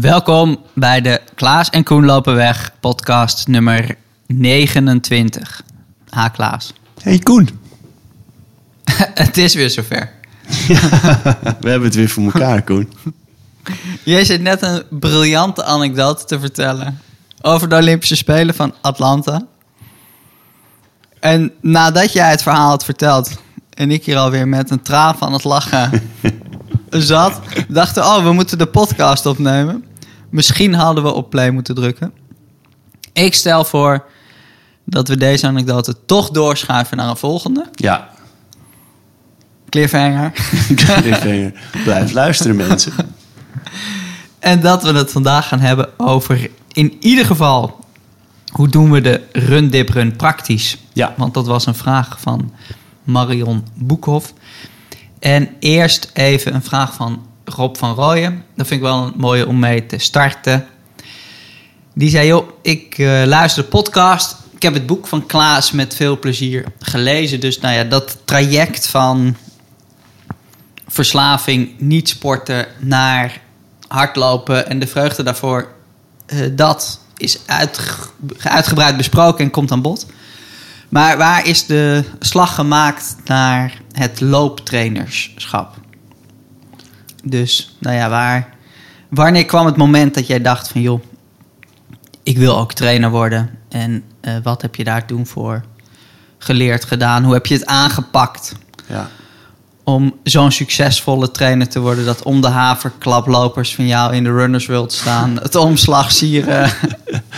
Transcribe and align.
Welkom 0.00 0.58
bij 0.72 1.00
de 1.00 1.20
Klaas 1.34 1.70
en 1.70 1.84
Koen 1.84 2.04
lopen 2.04 2.34
weg 2.34 2.72
podcast 2.80 3.46
nummer 3.46 3.96
29. 4.26 5.62
Ha 6.08 6.28
Klaas. 6.28 6.72
Hey 7.02 7.18
Koen. 7.18 7.48
het 9.14 9.36
is 9.36 9.54
weer 9.54 9.70
zover. 9.70 10.10
we 11.60 11.68
hebben 11.70 11.82
het 11.82 11.94
weer 11.94 12.08
voor 12.08 12.24
elkaar, 12.24 12.62
Koen. 12.62 12.92
Jij 14.04 14.24
zit 14.24 14.40
net 14.40 14.62
een 14.62 14.82
briljante 14.90 15.64
anekdote 15.64 16.24
te 16.24 16.40
vertellen 16.40 17.00
over 17.40 17.68
de 17.68 17.76
Olympische 17.76 18.16
Spelen 18.16 18.54
van 18.54 18.74
Atlanta. 18.80 19.46
En 21.20 21.52
nadat 21.60 22.12
jij 22.12 22.30
het 22.30 22.42
verhaal 22.42 22.68
had 22.68 22.84
verteld 22.84 23.30
en 23.70 23.90
ik 23.90 24.04
hier 24.04 24.16
alweer 24.16 24.48
met 24.48 24.70
een 24.70 24.82
traan 24.82 25.16
van 25.16 25.32
het 25.32 25.44
lachen 25.44 25.90
zat, 27.02 27.40
dachten 27.68 28.02
oh, 28.02 28.24
we 28.24 28.32
moeten 28.32 28.58
de 28.58 28.66
podcast 28.66 29.26
opnemen. 29.26 29.84
Misschien 30.30 30.74
hadden 30.74 31.04
we 31.04 31.12
op 31.12 31.30
play 31.30 31.50
moeten 31.50 31.74
drukken. 31.74 32.12
Ik 33.12 33.34
stel 33.34 33.64
voor 33.64 34.04
dat 34.84 35.08
we 35.08 35.16
deze 35.16 35.46
anekdote 35.46 35.96
toch 36.06 36.30
doorschuiven 36.30 36.96
naar 36.96 37.08
een 37.08 37.16
volgende. 37.16 37.66
Ja. 37.72 38.08
Cliffhanger. 39.68 40.32
Cliffhanger. 40.74 41.52
Blijf 41.84 42.12
luisteren, 42.12 42.56
mensen. 42.56 42.92
En 44.38 44.60
dat 44.60 44.82
we 44.82 44.92
het 44.92 45.12
vandaag 45.12 45.48
gaan 45.48 45.60
hebben 45.60 45.98
over 45.98 46.50
in 46.72 46.96
ieder 47.00 47.24
geval 47.24 47.78
hoe 48.52 48.68
doen 48.68 48.90
we 48.90 49.00
de 49.00 49.22
run 49.32 49.70
dip 49.70 49.88
run 49.88 50.16
praktisch. 50.16 50.78
Ja. 50.92 51.14
Want 51.16 51.34
dat 51.34 51.46
was 51.46 51.66
een 51.66 51.74
vraag 51.74 52.20
van 52.20 52.52
Marion 53.02 53.66
Boekhoff. 53.74 54.32
En 55.24 55.56
eerst 55.58 56.10
even 56.12 56.54
een 56.54 56.62
vraag 56.62 56.94
van 56.94 57.26
Rob 57.44 57.76
van 57.76 57.94
Rooyen. 57.94 58.44
Dat 58.54 58.66
vind 58.66 58.80
ik 58.80 58.86
wel 58.86 59.02
een 59.02 59.12
mooie 59.16 59.46
om 59.46 59.58
mee 59.58 59.86
te 59.86 59.98
starten. 59.98 60.66
Die 61.94 62.10
zei, 62.10 62.26
joh, 62.26 62.48
ik 62.62 62.98
uh, 62.98 63.22
luister 63.26 63.62
de 63.62 63.68
podcast. 63.68 64.36
Ik 64.54 64.62
heb 64.62 64.74
het 64.74 64.86
boek 64.86 65.06
van 65.06 65.26
Klaas 65.26 65.72
met 65.72 65.94
veel 65.94 66.18
plezier 66.18 66.64
gelezen. 66.78 67.40
Dus 67.40 67.60
nou 67.60 67.74
ja, 67.74 67.84
dat 67.84 68.16
traject 68.24 68.86
van 68.86 69.36
verslaving, 70.88 71.70
niet 71.78 72.08
sporten, 72.08 72.66
naar 72.78 73.40
hardlopen 73.88 74.68
en 74.68 74.78
de 74.78 74.86
vreugde 74.86 75.22
daarvoor... 75.22 75.68
Uh, 76.26 76.46
dat 76.52 77.00
is 77.16 77.40
uitgebreid 78.42 78.96
besproken 78.96 79.44
en 79.44 79.50
komt 79.50 79.70
aan 79.70 79.82
bod. 79.82 80.06
Maar 80.94 81.16
waar 81.16 81.46
is 81.46 81.66
de 81.66 82.04
slag 82.18 82.54
gemaakt 82.54 83.16
naar 83.24 83.80
het 83.92 84.20
looptrainerschap? 84.20 85.74
Dus, 87.24 87.76
nou 87.78 87.96
ja, 87.96 88.08
waar, 88.08 88.54
wanneer 89.08 89.44
kwam 89.44 89.66
het 89.66 89.76
moment 89.76 90.14
dat 90.14 90.26
jij 90.26 90.40
dacht 90.40 90.68
van... 90.68 90.80
joh, 90.80 91.02
ik 92.22 92.38
wil 92.38 92.58
ook 92.58 92.72
trainer 92.72 93.10
worden. 93.10 93.50
En 93.68 94.04
uh, 94.22 94.34
wat 94.42 94.62
heb 94.62 94.74
je 94.74 94.84
daar 94.84 95.06
toen 95.06 95.26
voor 95.26 95.64
geleerd, 96.38 96.84
gedaan? 96.84 97.24
Hoe 97.24 97.34
heb 97.34 97.46
je 97.46 97.54
het 97.54 97.66
aangepakt? 97.66 98.54
Ja. 98.88 99.08
Om 99.84 100.14
zo'n 100.22 100.52
succesvolle 100.52 101.30
trainer 101.30 101.68
te 101.68 101.80
worden... 101.80 102.04
dat 102.04 102.22
om 102.22 102.40
de 102.40 102.48
haver 102.48 102.92
klaplopers 102.98 103.74
van 103.74 103.86
jou 103.86 104.14
in 104.14 104.24
de 104.24 104.32
Runners 104.32 104.66
World 104.66 104.92
staan... 104.92 105.38
het 105.42 105.54
omslag 105.54 106.12
sieren... 106.12 106.70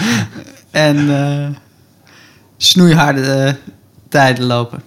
en 0.70 0.96
uh, 0.96 1.46
snoeiharde 2.56 3.44
uh, 3.46 3.72
tijden 4.08 4.44
lopen. 4.44 4.82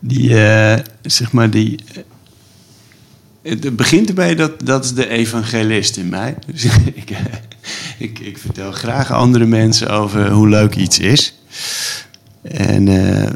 Die, 0.00 0.30
uh, 0.30 0.74
zeg 1.02 1.32
maar, 1.32 1.50
die... 1.50 1.84
Het 3.42 3.76
begint 3.76 4.08
erbij 4.08 4.34
dat 4.34 4.66
dat 4.66 4.84
is 4.84 4.94
de 4.94 5.08
evangelist 5.08 5.96
in 5.96 6.08
mij. 6.08 6.34
Dus 6.52 6.64
ik, 6.94 7.10
ik, 7.98 8.18
ik 8.18 8.38
vertel 8.38 8.72
graag 8.72 9.12
andere 9.12 9.46
mensen 9.46 9.88
over 9.88 10.30
hoe 10.30 10.48
leuk 10.48 10.76
iets 10.76 10.98
is. 10.98 11.34
En 12.42 12.86
uh, 12.86 13.26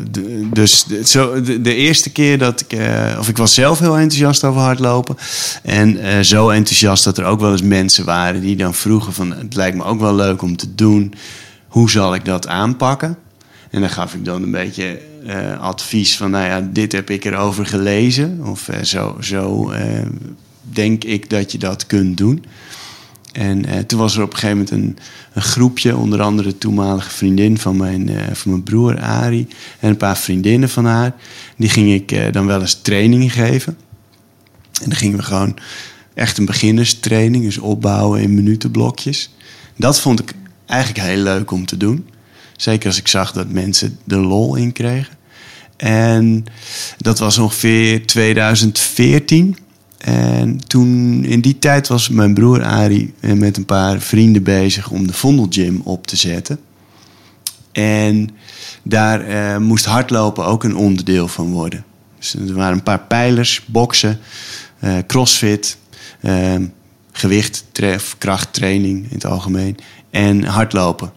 dus 0.53 0.87
zo, 1.05 1.43
de, 1.43 1.61
de, 1.61 1.75
eerste 1.75 2.11
keer 2.11 2.39
dat 2.39 2.61
ik, 2.61 2.79
of 3.19 3.29
ik 3.29 3.37
was 3.37 3.55
zelf 3.55 3.79
heel 3.79 3.97
enthousiast 3.97 4.45
over 4.45 4.61
hardlopen. 4.61 5.17
En 5.63 6.25
zo 6.25 6.49
enthousiast 6.49 7.05
dat 7.05 7.19
er 7.19 7.25
ook 7.25 7.41
wel 7.41 7.53
eens 7.53 7.63
mensen 7.63 8.05
waren 8.05 8.41
die 8.41 8.57
dan 8.57 8.75
vroegen 8.75 9.13
van 9.13 9.33
het 9.33 9.55
lijkt 9.55 9.77
me 9.77 9.85
ook 9.85 10.01
wel 10.01 10.15
leuk 10.15 10.43
om 10.43 10.57
te 10.57 10.75
doen. 10.75 11.15
Hoe 11.75 11.91
zal 11.91 12.15
ik 12.15 12.25
dat 12.25 12.49
aanpakken? 12.49 13.19
En 13.71 13.81
dan 13.81 13.91
gaf 13.91 14.15
ik 14.15 14.25
dan 14.25 14.43
een 14.43 14.51
beetje 14.51 15.01
advies 15.61 16.17
van 16.17 16.31
nou 16.31 16.45
ja, 16.45 16.69
dit 16.73 16.93
heb 16.93 17.11
ik 17.11 17.25
erover 17.25 17.67
gelezen. 17.67 18.41
Of 18.45 18.71
zo, 18.83 19.17
zo 19.21 19.73
denk 20.63 21.05
ik 21.05 21.31
dat 21.31 21.53
je 21.53 21.59
dat 21.59 21.87
kunt 21.87 22.17
doen. 22.17 22.45
En 23.33 23.87
toen 23.87 23.99
was 23.99 24.17
er 24.17 24.23
op 24.23 24.33
een 24.33 24.39
gegeven 24.39 24.57
moment 24.57 24.71
een, 24.71 24.99
een, 25.33 25.43
groepje, 25.43 25.97
onder 25.97 26.23
andere 26.23 26.49
de 26.49 26.59
toenmalige 26.59 27.11
vriendin 27.11 27.59
van 27.59 27.77
mijn, 27.77 28.11
van 28.33 28.51
mijn 28.51 28.63
broer 28.63 29.01
Ari 29.01 29.49
en 29.81 29.89
een 29.89 29.97
paar 29.97 30.19
vriendinnen 30.19 30.69
van 30.69 30.85
haar. 30.85 31.15
Die 31.57 31.69
ging 31.69 31.93
ik 31.93 32.33
dan 32.33 32.47
wel 32.47 32.61
eens 32.61 32.81
training 32.83 33.33
geven. 33.33 33.77
En 34.83 34.89
dan 34.89 34.99
gingen 34.99 35.17
we 35.17 35.23
gewoon 35.23 35.57
echt 36.15 36.39
een 36.39 36.47
beginnerstraining, 36.47 37.45
dus 37.45 37.59
opbouwen 37.59 38.21
in 38.21 38.35
minutenblokjes. 38.35 39.31
Dat 39.77 40.01
vond 40.01 40.21
ik 40.21 40.35
eigenlijk 40.67 41.07
heel 41.07 41.23
leuk 41.23 41.51
om 41.51 41.67
te 41.67 41.77
doen. 41.77 42.09
Zeker 42.57 42.87
als 42.87 42.99
ik 42.99 43.09
zag 43.09 43.33
dat 43.33 43.49
mensen 43.49 43.99
er 44.09 44.17
lol 44.17 44.55
in 44.55 44.73
kregen. 44.73 45.15
En 45.77 46.45
dat 46.97 47.19
was 47.19 47.39
ongeveer 47.39 48.07
2014. 48.07 49.57
En 49.99 50.67
toen, 50.67 51.25
in 51.25 51.41
die 51.41 51.59
tijd 51.59 51.89
was 51.89 52.09
mijn 52.09 52.35
broer 52.35 52.63
Ari 52.63 53.15
met 53.21 53.57
een 53.57 53.65
paar 53.65 54.01
vrienden 54.01 54.43
bezig 54.43 54.91
om 54.91 55.07
de 55.07 55.13
Vondel 55.13 55.47
Gym 55.51 55.81
op 55.85 56.07
te 56.07 56.17
zetten. 56.17 56.59
En 57.73 58.31
daar 58.83 59.29
uh, 59.29 59.57
moest 59.57 59.85
hardlopen 59.85 60.45
ook 60.47 60.65
een 60.65 60.77
onderdeel 60.77 61.29
van 61.29 61.51
worden. 61.51 61.85
Dus 62.19 62.35
er 62.35 62.55
waren 62.55 62.73
een 62.73 62.83
paar 62.83 63.01
pijlers, 63.01 63.63
boksen, 63.67 64.19
uh, 64.85 64.99
crossfit, 65.07 65.77
uh, 66.21 66.55
gewicht, 67.13 67.65
krachttraining 68.19 69.03
in 69.05 69.15
het 69.15 69.27
algemeen 69.27 69.77
en 70.15 70.45
hardlopen. 70.45 71.13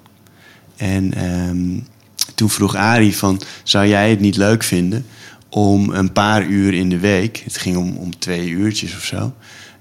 En 0.76 1.26
um, 1.26 1.88
toen 2.36 2.50
vroeg 2.50 2.76
Ari 2.76 3.14
van, 3.14 3.42
zou 3.64 3.88
jij 3.88 4.10
het 4.10 4.20
niet 4.20 4.36
leuk 4.36 4.64
vinden 4.64 5.06
om 5.50 5.90
een 5.90 6.12
paar 6.12 6.46
uur 6.46 6.74
in 6.74 6.90
de 6.90 7.00
week, 7.00 7.42
het 7.44 7.58
ging 7.58 7.78
om, 7.78 7.98
om 7.98 8.20
twee 8.20 8.50
uurtjes 8.50 8.96
of 8.96 9.04
zo, 9.04 9.34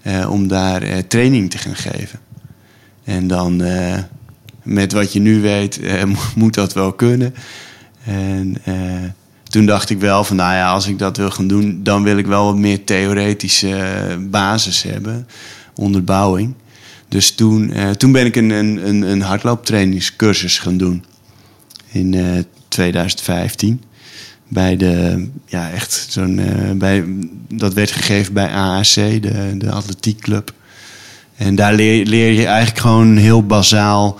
uh, 0.02 0.30
om 0.30 0.48
daar 0.48 0.82
uh, 0.82 0.96
training 0.98 1.50
te 1.50 1.58
gaan 1.58 1.76
geven. 1.76 2.18
En 3.04 3.26
dan 3.26 3.62
uh, 3.62 3.98
met 4.62 4.92
wat 4.92 5.12
je 5.12 5.20
nu 5.20 5.40
weet, 5.40 5.80
moet 6.34 6.54
dat 6.54 6.72
wel 6.72 6.92
kunnen. 6.92 7.34
En 8.04 8.56
toen 9.42 9.66
dacht 9.66 9.90
ik 9.90 10.00
wel 10.00 10.24
van, 10.24 10.36
nou 10.36 10.54
ja, 10.54 10.72
als 10.72 10.86
ik 10.86 10.98
dat 10.98 11.16
wil 11.16 11.30
gaan 11.30 11.48
doen, 11.48 11.80
dan 11.82 12.02
wil 12.02 12.16
ik 12.16 12.26
wel 12.26 12.44
wat 12.44 12.56
meer 12.56 12.84
theoretische 12.84 14.26
basis 14.30 14.82
hebben, 14.82 15.28
onderbouwing. 15.74 16.54
Dus 17.08 17.34
toen, 17.34 17.72
toen 17.96 18.12
ben 18.12 18.26
ik 18.26 18.36
een, 18.36 18.50
een, 18.50 19.02
een 19.02 19.20
hardlooptrainingscursus 19.22 20.58
gaan 20.58 20.76
doen 20.76 21.04
in 21.92 22.14
2015 22.68 23.82
bij 24.48 24.76
de, 24.76 25.28
ja, 25.46 25.70
echt 25.70 26.06
zo'n, 26.08 26.38
uh, 26.38 26.70
bij, 26.70 27.04
dat 27.48 27.74
werd 27.74 27.90
gegeven 27.90 28.32
bij 28.32 28.48
AAC, 28.48 28.94
de, 28.94 29.54
de 29.58 29.70
atletiekclub. 29.70 30.52
En 31.36 31.54
daar 31.54 31.74
leer, 31.74 32.06
leer 32.06 32.32
je 32.32 32.46
eigenlijk 32.46 32.78
gewoon 32.78 33.16
heel 33.16 33.46
bazaal 33.46 34.18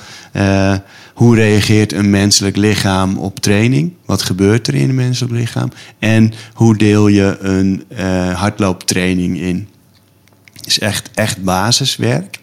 hoe 1.15 1.35
reageert 1.35 1.93
een 1.93 2.11
menselijk 2.11 2.57
lichaam 2.57 3.19
op 3.19 3.41
training? 3.41 3.93
Wat 4.05 4.23
gebeurt 4.23 4.67
er 4.67 4.75
in 4.75 4.89
een 4.89 4.95
menselijk 4.95 5.35
lichaam? 5.35 5.71
En 5.99 6.33
hoe 6.53 6.77
deel 6.77 7.09
je 7.09 7.37
een 7.41 7.85
hardlooptraining 8.35 9.41
in? 9.41 9.69
Is 10.65 10.79
echt, 10.79 11.11
echt 11.15 11.45
basiswerk. 11.45 12.39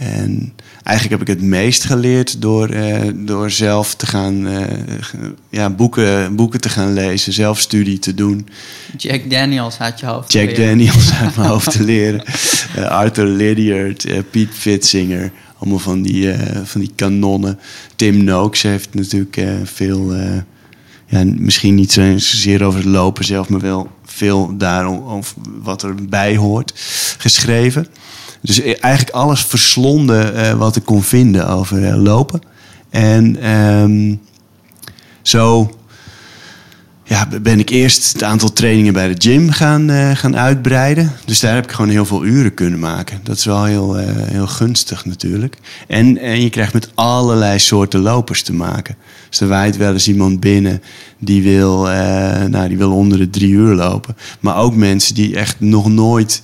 En 0.00 0.52
eigenlijk 0.82 1.20
heb 1.20 1.28
ik 1.28 1.36
het 1.36 1.46
meest 1.46 1.84
geleerd 1.84 2.42
door, 2.42 2.70
uh, 2.74 3.00
door 3.14 3.50
zelf 3.50 3.94
te 3.94 4.06
gaan 4.06 4.46
uh, 4.46 4.62
ja, 5.50 5.70
boeken, 5.70 6.36
boeken 6.36 6.60
te 6.60 6.68
gaan 6.68 6.92
lezen, 6.92 7.32
zelf 7.32 7.58
studie 7.58 7.98
te 7.98 8.14
doen. 8.14 8.48
Jack 8.96 9.30
Daniels 9.30 9.78
uit 9.78 10.00
je 10.00 10.06
hoofd. 10.06 10.32
Jack 10.32 10.56
Daniels 10.56 11.12
uit 11.12 11.36
mijn 11.36 11.48
hoofd 11.48 11.70
te 11.70 11.82
leren. 11.92 12.22
Uh, 12.76 12.84
Arthur 12.84 13.26
Lydiard, 13.26 14.06
Piet 14.30 14.48
Fitzinger. 14.52 15.32
Allemaal 15.58 15.78
van 15.78 16.02
die, 16.02 16.34
van 16.64 16.80
die 16.80 16.92
kanonnen. 16.94 17.58
Tim 17.96 18.24
Noakes 18.24 18.62
heeft 18.62 18.94
natuurlijk 18.94 19.40
veel, 19.64 20.14
ja, 21.06 21.24
misschien 21.24 21.74
niet 21.74 21.92
zozeer 21.92 22.64
over 22.64 22.80
het 22.80 22.88
lopen 22.88 23.24
zelf, 23.24 23.48
maar 23.48 23.60
wel 23.60 23.90
veel 24.04 24.56
daarom 24.56 24.98
of 24.98 25.34
wat 25.62 25.82
erbij 25.82 26.36
hoort, 26.36 26.72
geschreven. 27.18 27.86
Dus 28.40 28.60
eigenlijk 28.62 29.10
alles 29.16 29.44
verslonden 29.44 30.34
uh, 30.34 30.52
wat 30.52 30.76
ik 30.76 30.84
kon 30.84 31.02
vinden 31.02 31.48
over 31.48 31.78
uh, 31.78 32.02
lopen. 32.02 32.40
En 32.90 33.50
um, 33.50 34.20
zo 35.22 35.70
ja, 37.10 37.28
ben 37.42 37.58
ik 37.58 37.70
eerst 37.70 38.12
het 38.12 38.22
aantal 38.22 38.52
trainingen 38.52 38.92
bij 38.92 39.14
de 39.14 39.30
gym 39.30 39.50
gaan, 39.50 39.90
eh, 39.90 40.10
gaan 40.10 40.36
uitbreiden. 40.36 41.12
Dus 41.24 41.40
daar 41.40 41.54
heb 41.54 41.64
ik 41.64 41.70
gewoon 41.70 41.90
heel 41.90 42.04
veel 42.04 42.24
uren 42.24 42.54
kunnen 42.54 42.78
maken. 42.78 43.20
Dat 43.22 43.36
is 43.36 43.44
wel 43.44 43.64
heel, 43.64 43.98
eh, 43.98 44.06
heel 44.14 44.46
gunstig 44.46 45.04
natuurlijk. 45.04 45.56
En, 45.86 46.18
en 46.18 46.42
je 46.42 46.50
krijgt 46.50 46.72
met 46.72 46.90
allerlei 46.94 47.58
soorten 47.58 48.00
lopers 48.00 48.42
te 48.42 48.52
maken. 48.52 48.96
Dus 49.28 49.40
er 49.40 49.48
waait 49.48 49.76
wel 49.76 49.92
eens 49.92 50.08
iemand 50.08 50.40
binnen 50.40 50.82
die 51.18 51.42
wil, 51.42 51.90
eh, 51.90 52.44
nou, 52.44 52.68
die 52.68 52.78
wil 52.78 52.92
onder 52.92 53.18
de 53.18 53.30
drie 53.30 53.50
uur 53.50 53.74
lopen. 53.74 54.16
Maar 54.40 54.56
ook 54.56 54.74
mensen 54.74 55.14
die 55.14 55.36
echt 55.36 55.60
nog 55.60 55.88
nooit 55.88 56.42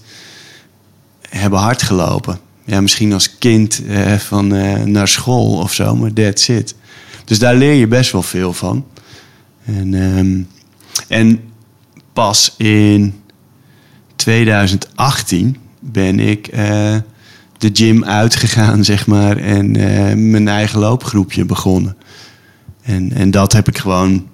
hebben 1.29 1.59
hard 1.59 1.83
gelopen. 1.83 2.39
Ja, 2.65 2.81
misschien 2.81 3.13
als 3.13 3.39
kind 3.39 3.83
van 4.19 4.47
naar 4.91 5.09
school 5.09 5.59
of 5.59 5.73
zo, 5.73 5.97
maar 5.97 6.13
that's 6.13 6.49
it. 6.49 6.75
Dus 7.25 7.39
daar 7.39 7.55
leer 7.55 7.75
je 7.75 7.87
best 7.87 8.13
wel 8.13 8.23
veel 8.23 8.53
van. 8.53 8.85
En... 9.65 9.95
Ehm, 9.95 10.43
en 11.09 11.41
pas 12.13 12.55
in 12.57 13.15
2018 14.17 15.57
ben 15.81 16.21
ik 16.21 16.49
uh, 16.55 16.59
de 17.59 17.71
gym 17.73 18.05
uitgegaan, 18.05 18.85
zeg 18.85 19.07
maar, 19.07 19.37
en 19.37 19.71
mijn 20.31 20.49
eigen 20.49 20.79
loopgroepje 20.79 21.45
begonnen. 21.45 21.97
En, 22.83 23.13
en 23.13 23.31
dat 23.31 23.53
heb 23.53 23.69
ik 23.69 23.79
gewoon 23.79 24.27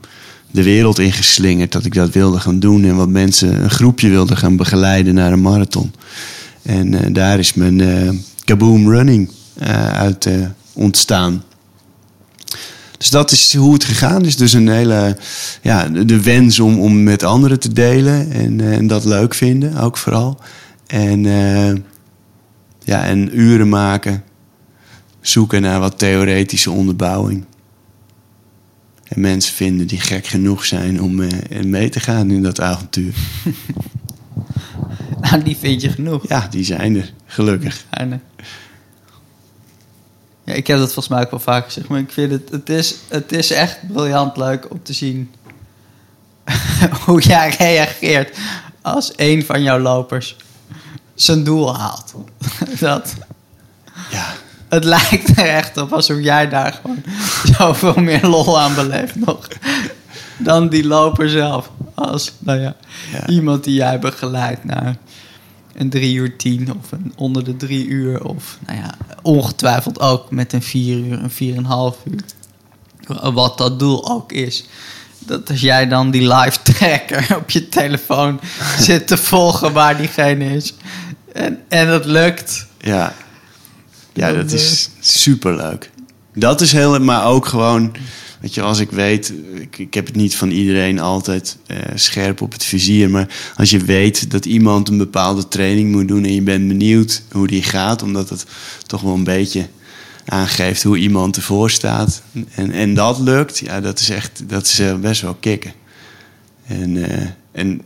de 0.51 0.63
wereld 0.63 0.99
ingeslingerd, 0.99 1.73
dat 1.73 1.85
ik 1.85 1.95
dat 1.95 2.11
wilde 2.11 2.41
gaan 2.41 2.61
doen 2.61 2.85
en 2.85 2.97
wat 2.97 3.09
mensen 3.09 3.63
een 3.63 3.71
groepje 3.71 4.09
wilden 4.09 4.37
gaan 4.37 4.57
begeleiden 4.57 5.15
naar 5.15 5.33
een 5.33 5.43
marathon. 5.43 5.93
En 6.63 6.93
uh, 6.93 7.01
daar 7.13 7.39
is 7.39 7.55
mijn 7.55 8.25
Kaboom 8.45 8.89
Running 8.91 9.31
uit 9.93 10.29
ontstaan. 10.73 11.43
Dus 13.03 13.11
dat 13.11 13.31
is 13.31 13.55
hoe 13.55 13.73
het 13.73 13.85
gegaan 13.85 14.25
is. 14.25 14.37
Dus 14.37 14.53
een 14.53 14.69
hele, 14.69 15.17
ja, 15.63 15.89
de 15.89 16.23
wens 16.23 16.61
om, 16.61 16.81
om 16.81 17.03
met 17.03 17.23
anderen 17.23 17.61
te 17.61 17.73
delen 17.73 18.31
en, 18.31 18.61
eh, 18.61 18.73
en 18.73 18.87
dat 18.87 19.05
leuk 19.05 19.35
vinden, 19.35 19.77
ook 19.77 19.97
vooral. 19.97 20.41
En, 20.87 21.23
ja, 22.85 23.05
en 23.05 23.41
uren 23.41 23.69
maken, 23.69 24.25
zoeken 25.21 25.63
naar 25.63 25.81
wat 25.81 25.99
theoretische 25.99 26.71
onderbouwing. 26.71 27.45
En 29.05 29.21
mensen 29.21 29.55
vinden 29.55 29.87
die 29.87 30.01
gek 30.01 30.27
genoeg 30.27 30.65
zijn 30.65 31.03
om 31.03 31.21
uh, 31.21 31.31
mee 31.65 31.89
te 31.89 32.01
gaan 32.01 32.31
in 32.31 32.43
dat 32.43 32.61
avontuur. 32.61 33.15
nou, 35.31 35.43
die 35.43 35.57
vind 35.57 35.83
je 35.83 35.91
genoeg. 35.91 36.29
Ja, 36.29 36.47
die 36.51 36.65
zijn 36.65 36.97
er, 36.97 37.13
gelukkig. 37.27 37.85
Ja, 40.45 40.53
ik 40.53 40.67
heb 40.67 40.79
dat 40.79 40.93
volgens 40.93 41.09
mij 41.09 41.21
ook 41.23 41.31
wel 41.31 41.41
vaak 41.41 41.65
gezegd, 41.65 41.89
maar 41.89 41.99
ik 41.99 42.13
vind 42.13 42.33
het, 42.33 42.51
het 42.51 42.69
is, 42.69 42.97
het 43.09 43.33
is 43.33 43.51
echt 43.51 43.79
briljant 43.93 44.37
leuk 44.37 44.71
om 44.71 44.83
te 44.83 44.93
zien 44.93 45.31
hoe 47.05 47.21
jij 47.21 47.55
reageert 47.59 48.39
als 48.83 49.13
een 49.17 49.45
van 49.45 49.63
jouw 49.63 49.79
lopers 49.79 50.37
zijn 51.15 51.45
doel 51.45 51.77
haalt. 51.77 52.15
dat, 52.81 53.15
ja. 54.11 54.35
Het 54.69 54.85
lijkt 54.85 55.39
er 55.39 55.49
echt 55.49 55.77
op 55.77 55.93
alsof 55.93 56.21
jij 56.21 56.49
daar 56.49 56.73
gewoon 56.73 57.03
zoveel 57.59 57.95
meer 57.95 58.27
lol 58.27 58.61
aan 58.61 58.75
beleeft 58.75 59.15
nog 59.15 59.49
dan 60.43 60.69
die 60.69 60.87
loper 60.87 61.29
zelf. 61.29 61.71
Als 61.95 62.33
nou 62.39 62.61
ja, 62.61 62.77
ja. 63.13 63.27
iemand 63.27 63.65
die 63.65 63.75
jij 63.75 63.99
begeleidt 63.99 64.65
naar 64.65 64.97
een 65.75 65.91
drie 65.91 66.15
uur 66.15 66.37
tien 66.37 66.73
of 66.79 66.93
een 66.93 67.13
onder 67.17 67.45
de 67.45 67.57
drie 67.57 67.87
uur. 67.87 68.25
Of 68.25 68.59
nou 68.67 68.79
ja, 68.79 68.95
ongetwijfeld 69.23 70.01
ook 70.01 70.31
met 70.31 70.53
een 70.53 70.63
vier 70.63 70.99
uur, 70.99 71.23
een 71.23 71.31
vier 71.31 71.53
en 71.53 71.59
een 71.59 71.65
half 71.65 71.97
uur. 72.05 72.21
Wat 73.33 73.59
dat 73.59 73.79
doel 73.79 74.11
ook 74.11 74.33
is. 74.33 74.65
Dat 75.19 75.51
als 75.51 75.61
jij 75.61 75.89
dan 75.89 76.11
die 76.11 76.35
live 76.35 76.63
tracker 76.63 77.37
op 77.37 77.51
je 77.51 77.69
telefoon 77.69 78.41
zit 78.79 79.07
te 79.07 79.17
volgen 79.17 79.73
waar 79.73 79.97
diegene 79.97 80.55
is. 80.55 80.75
En, 81.33 81.59
en 81.69 81.87
dat 81.87 82.05
lukt. 82.05 82.67
Ja, 82.79 83.15
ja 84.13 84.33
dat 84.33 84.53
is 84.53 84.91
super 85.01 85.57
leuk. 85.57 85.91
Dat 86.35 86.61
is 86.61 86.73
heel, 86.73 87.01
maar 87.01 87.25
ook 87.25 87.47
gewoon 87.47 87.93
Weet 88.43 88.55
je, 88.55 88.63
als 88.63 88.79
ik 88.79 88.91
weet, 88.91 89.33
ik, 89.55 89.79
ik 89.79 89.95
heb 89.95 90.07
het 90.07 90.17
niet 90.17 90.37
van 90.37 90.51
iedereen 90.51 90.99
altijd 90.99 91.59
uh, 91.67 91.77
scherp 91.95 92.41
op 92.41 92.53
het 92.53 92.65
vizier, 92.65 93.11
maar 93.11 93.53
als 93.57 93.71
je 93.71 93.79
weet 93.79 94.31
dat 94.31 94.45
iemand 94.45 94.89
een 94.89 94.99
bepaalde 94.99 95.49
training 95.49 95.93
moet 95.93 96.09
doen 96.09 96.25
en 96.25 96.35
je 96.35 96.43
bent 96.43 96.69
benieuwd 96.69 97.23
hoe 97.33 97.47
die 97.47 97.63
gaat, 97.63 98.03
omdat 98.03 98.29
het 98.29 98.47
toch 98.87 99.01
wel 99.01 99.15
een 99.15 99.25
beetje 99.25 99.69
aangeeft 100.25 100.83
hoe 100.83 100.99
iemand 100.99 101.37
ervoor 101.37 101.71
staat. 101.71 102.23
En, 102.55 102.71
en 102.71 102.95
dat 102.95 103.19
lukt, 103.19 103.59
ja, 103.59 103.81
dat 103.81 103.99
is 103.99 104.11
echt, 104.11 104.43
dat 104.49 104.67
is 104.67 104.81
uh, 104.81 104.97
best 104.97 105.21
wel 105.21 105.35
kicken. 105.35 105.73
En, 106.67 106.97
uh, 106.97 107.07
en 107.53 107.83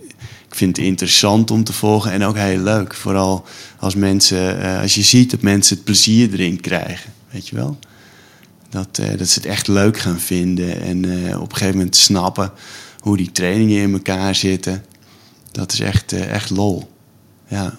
ik 0.48 0.54
vind 0.54 0.76
het 0.76 0.86
interessant 0.86 1.50
om 1.50 1.64
te 1.64 1.72
volgen 1.72 2.10
en 2.10 2.22
ook 2.22 2.36
heel 2.36 2.60
leuk. 2.60 2.94
Vooral 2.94 3.44
als 3.78 3.94
mensen, 3.94 4.62
als 4.80 4.94
je 4.94 5.02
ziet 5.02 5.30
dat 5.30 5.42
mensen 5.42 5.76
het 5.76 5.84
plezier 5.84 6.32
erin 6.32 6.60
krijgen, 6.60 7.12
weet 7.30 7.48
je 7.48 7.56
wel. 7.56 7.78
Dat, 8.76 8.99
uh, 8.99 9.19
dat 9.19 9.28
ze 9.28 9.38
het 9.38 9.49
echt 9.49 9.69
leuk 9.69 9.99
gaan 9.99 10.20
vinden 10.20 10.81
en 10.81 11.02
uh, 11.02 11.40
op 11.40 11.50
een 11.50 11.56
gegeven 11.56 11.76
moment 11.76 11.96
snappen 11.96 12.50
hoe 12.99 13.17
die 13.17 13.32
trainingen 13.32 13.82
in 13.82 13.93
elkaar 13.93 14.34
zitten. 14.34 14.84
Dat 15.52 15.73
is 15.73 15.81
echt, 15.81 16.12
uh, 16.12 16.31
echt 16.31 16.50
lol. 16.50 16.90
Ja. 17.49 17.78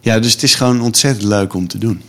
ja, 0.00 0.18
dus 0.18 0.32
het 0.32 0.42
is 0.42 0.54
gewoon 0.54 0.80
ontzettend 0.80 1.24
leuk 1.28 1.54
om 1.54 1.68
te 1.68 1.78
doen. 1.78 2.02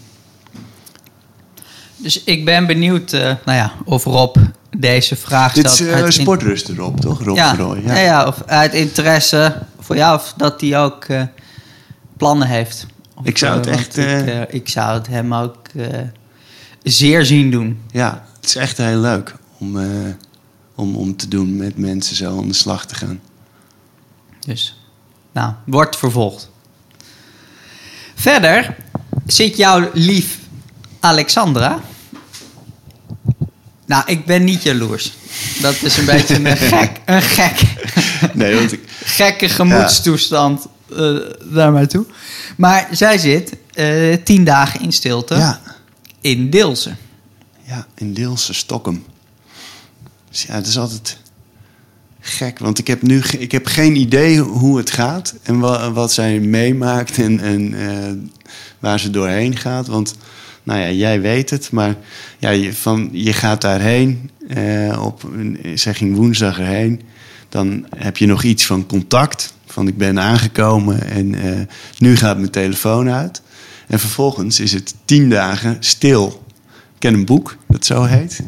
Dus 1.95 2.23
ik 2.23 2.45
ben 2.45 2.67
benieuwd 2.67 3.11
nou 3.11 3.37
ja, 3.45 3.73
of 3.85 4.03
Rob 4.03 4.35
deze 4.77 5.15
vraag 5.15 5.51
stelt. 5.51 5.77
Dit 5.77 6.07
is 6.07 6.15
sportrust 6.15 6.67
Rob, 6.67 6.99
toch? 6.99 7.23
Rob 7.23 7.35
ja, 7.35 7.55
Roy, 7.55 7.81
ja. 7.85 7.97
ja. 7.97 8.27
of 8.27 8.43
uit 8.45 8.73
interesse 8.73 9.55
voor 9.79 9.95
jou 9.95 10.15
of 10.15 10.33
dat 10.37 10.61
hij 10.61 10.79
ook 10.79 11.05
plannen 12.17 12.47
heeft. 12.47 12.85
Of, 13.15 13.25
ik 13.25 13.37
zou 13.37 13.57
het 13.57 13.67
echt... 13.67 13.97
Ik, 13.97 14.49
ik, 14.49 14.69
zou 14.69 14.97
het 14.97 15.07
hem 15.07 15.33
ook 15.33 15.67
zeer 16.83 17.25
zien 17.25 17.51
doen. 17.51 17.81
Ja, 17.91 18.25
het 18.35 18.45
is 18.45 18.55
echt 18.55 18.77
heel 18.77 18.99
leuk 18.99 19.35
om, 19.57 19.77
uh, 19.77 20.13
om, 20.75 20.95
om 20.95 21.15
te 21.15 21.27
doen 21.27 21.55
met 21.55 21.77
mensen 21.77 22.15
zo 22.15 22.37
aan 22.37 22.47
de 22.47 22.53
slag 22.53 22.85
te 22.85 22.95
gaan. 22.95 23.19
Dus, 24.39 24.79
nou, 25.31 25.53
wordt 25.65 25.97
vervolgd. 25.97 26.49
Verder 28.15 28.75
zit 29.25 29.57
jouw 29.57 29.89
lief 29.93 30.37
Alexandra. 30.99 31.79
Nou, 33.85 34.03
ik 34.05 34.25
ben 34.25 34.43
niet 34.43 34.63
jaloers. 34.63 35.13
Dat 35.61 35.81
is 35.81 35.97
een 35.97 36.05
beetje 36.05 36.35
een 36.35 36.57
gek, 36.73 36.99
een 37.05 37.21
gek, 37.21 37.61
nee, 38.33 38.55
want 38.55 38.71
ik, 38.71 38.81
gekke 39.03 39.49
gemoedstoestand 39.49 40.67
ja. 40.89 40.95
uh, 40.95 41.19
daar 41.43 41.71
maar 41.71 41.87
toe. 41.87 42.05
Maar 42.57 42.87
zij 42.91 43.17
zit 43.17 43.55
uh, 43.75 44.15
tien 44.23 44.43
dagen 44.43 44.81
in 44.81 44.91
stilte. 44.91 45.35
Ja 45.35 45.61
in 46.21 46.49
Deelse. 46.49 46.95
Ja, 47.63 47.87
in 47.95 48.13
Deelse, 48.13 48.53
Stockholm. 48.53 49.03
Dus 50.29 50.43
ja, 50.43 50.53
het 50.53 50.67
is 50.67 50.77
altijd 50.77 51.17
gek, 52.19 52.59
want 52.59 52.79
ik 52.79 52.87
heb 52.87 53.01
nu 53.01 53.21
ik 53.37 53.51
heb 53.51 53.65
geen 53.65 53.95
idee 53.95 54.39
hoe 54.39 54.77
het 54.77 54.91
gaat 54.91 55.35
en 55.43 55.59
wat, 55.93 56.11
zij 56.11 56.39
meemaakt 56.39 57.17
en, 57.17 57.39
en 57.39 57.73
uh, 57.73 58.11
waar 58.79 58.99
ze 58.99 59.09
doorheen 59.09 59.57
gaat. 59.57 59.87
Want, 59.87 60.15
nou 60.63 60.79
ja, 60.79 60.91
jij 60.91 61.21
weet 61.21 61.49
het, 61.49 61.71
maar 61.71 61.95
ja, 62.37 62.49
je, 62.49 62.73
van, 62.73 63.09
je 63.11 63.33
gaat 63.33 63.61
daarheen, 63.61 64.29
uh, 64.47 65.03
op, 65.05 65.29
zij 65.73 65.93
ging 65.93 66.15
woensdag 66.15 66.59
erheen, 66.59 67.01
dan 67.49 67.85
heb 67.95 68.17
je 68.17 68.25
nog 68.25 68.43
iets 68.43 68.65
van 68.65 68.85
contact. 68.85 69.53
Van 69.65 69.87
ik 69.87 69.97
ben 69.97 70.19
aangekomen 70.19 71.01
en 71.09 71.33
uh, 71.33 71.59
nu 71.97 72.15
gaat 72.15 72.37
mijn 72.37 72.51
telefoon 72.51 73.09
uit. 73.09 73.41
En 73.89 73.99
vervolgens 73.99 74.59
is 74.59 74.71
het 74.71 74.95
tien 75.05 75.29
dagen 75.29 75.77
stil. 75.79 76.43
Ik 76.67 76.99
ken 76.99 77.13
een 77.13 77.25
boek 77.25 77.57
dat 77.67 77.85
zo 77.85 78.03
heet. 78.03 78.41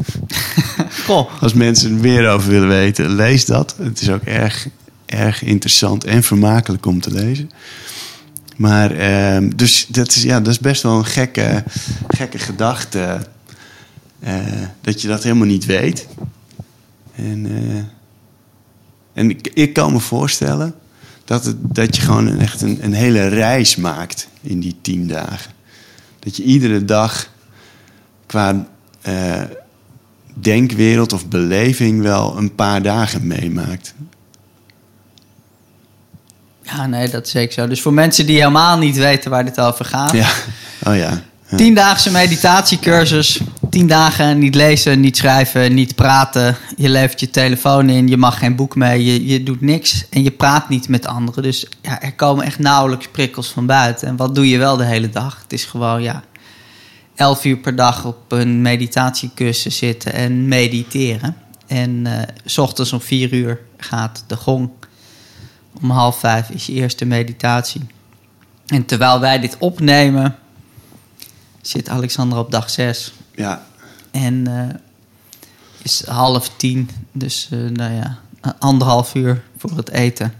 Goh. 1.05 1.41
Als 1.41 1.53
mensen 1.53 1.91
er 1.91 1.97
meer 1.97 2.29
over 2.29 2.49
willen 2.49 2.67
weten, 2.67 3.15
lees 3.15 3.45
dat. 3.45 3.75
Het 3.77 4.01
is 4.01 4.09
ook 4.09 4.23
erg, 4.23 4.67
erg 5.05 5.43
interessant 5.43 6.03
en 6.03 6.23
vermakelijk 6.23 6.85
om 6.85 7.01
te 7.01 7.11
lezen. 7.11 7.51
Maar 8.57 8.91
uh, 9.41 9.49
dus 9.55 9.85
dat 9.87 10.07
is, 10.07 10.23
ja, 10.23 10.39
dat 10.39 10.53
is 10.53 10.59
best 10.59 10.83
wel 10.83 10.97
een 10.97 11.05
gekke, 11.05 11.63
gekke 12.07 12.39
gedachte. 12.39 13.27
Uh, 14.23 14.37
dat 14.81 15.01
je 15.01 15.07
dat 15.07 15.23
helemaal 15.23 15.47
niet 15.47 15.65
weet. 15.65 16.07
En, 17.15 17.45
uh, 17.45 17.83
en 19.13 19.29
ik, 19.29 19.47
ik 19.53 19.73
kan 19.73 19.93
me 19.93 19.99
voorstellen 19.99 20.75
dat, 21.25 21.45
het, 21.45 21.55
dat 21.59 21.95
je 21.95 22.01
gewoon 22.01 22.39
echt 22.39 22.61
een, 22.61 22.77
een 22.81 22.93
hele 22.93 23.27
reis 23.27 23.75
maakt 23.75 24.27
in 24.41 24.59
die 24.59 24.75
tien 24.81 25.07
dagen. 25.07 25.51
Dat 26.19 26.35
je 26.37 26.43
iedere 26.43 26.85
dag 26.85 27.29
qua 28.25 28.67
uh, 29.07 29.41
denkwereld 30.33 31.13
of 31.13 31.27
beleving 31.27 32.01
wel 32.01 32.37
een 32.37 32.55
paar 32.55 32.81
dagen 32.81 33.27
meemaakt. 33.27 33.93
Ja, 36.61 36.87
nee, 36.87 37.09
dat 37.09 37.25
is 37.25 37.31
zeker 37.31 37.53
zo. 37.53 37.67
Dus 37.67 37.81
voor 37.81 37.93
mensen 37.93 38.25
die 38.25 38.37
helemaal 38.37 38.77
niet 38.77 38.97
weten 38.97 39.31
waar 39.31 39.45
dit 39.45 39.59
over 39.59 39.85
gaat. 39.85 40.11
Ja, 40.11 40.29
oh 40.83 40.95
ja. 40.95 41.21
Tiendaagse 41.55 42.11
meditatiecursus 42.11 43.41
tien 43.69 43.87
dagen 43.87 44.37
niet 44.37 44.55
lezen, 44.55 44.99
niet 44.99 45.17
schrijven, 45.17 45.73
niet 45.73 45.95
praten. 45.95 46.57
Je 46.77 46.89
levert 46.89 47.19
je 47.19 47.29
telefoon 47.29 47.89
in, 47.89 48.07
je 48.07 48.17
mag 48.17 48.39
geen 48.39 48.55
boek 48.55 48.75
mee, 48.75 49.05
je, 49.05 49.25
je 49.25 49.43
doet 49.43 49.61
niks 49.61 50.05
en 50.09 50.23
je 50.23 50.31
praat 50.31 50.69
niet 50.69 50.87
met 50.87 51.05
anderen. 51.05 51.43
Dus 51.43 51.67
ja, 51.81 52.01
er 52.01 52.13
komen 52.13 52.45
echt 52.45 52.59
nauwelijks 52.59 53.07
prikkels 53.07 53.47
van 53.47 53.65
buiten. 53.65 54.07
En 54.07 54.15
wat 54.15 54.35
doe 54.35 54.49
je 54.49 54.57
wel 54.57 54.77
de 54.77 54.83
hele 54.83 55.09
dag? 55.09 55.39
Het 55.41 55.53
is 55.53 55.65
gewoon, 55.65 56.01
ja, 56.01 56.23
elf 57.15 57.45
uur 57.45 57.57
per 57.57 57.75
dag 57.75 58.05
op 58.05 58.31
een 58.31 58.61
meditatiekussen 58.61 59.71
zitten 59.71 60.13
en 60.13 60.47
mediteren. 60.47 61.35
En 61.67 62.05
eh, 62.05 62.21
s 62.45 62.57
ochtends 62.57 62.93
om 62.93 63.01
vier 63.01 63.33
uur 63.33 63.59
gaat 63.77 64.23
de 64.27 64.35
gong. 64.35 64.69
Om 65.81 65.89
half 65.89 66.19
vijf 66.19 66.49
is 66.49 66.65
je 66.65 66.73
eerste 66.73 67.05
meditatie. 67.05 67.81
En 68.67 68.85
terwijl 68.85 69.19
wij 69.19 69.39
dit 69.39 69.55
opnemen, 69.59 70.35
zit 71.61 71.89
Alexander 71.89 72.37
op 72.37 72.51
dag 72.51 72.69
zes. 72.69 73.13
Ja, 73.35 73.65
En 74.11 74.47
eh, 74.47 74.75
is 75.81 76.05
half 76.05 76.49
tien, 76.55 76.89
dus 77.11 77.47
eh, 77.51 77.59
nou 77.59 77.93
ja, 77.93 78.19
anderhalf 78.59 79.15
uur 79.15 79.43
voor 79.57 79.77
het 79.77 79.89
eten. 79.89 80.33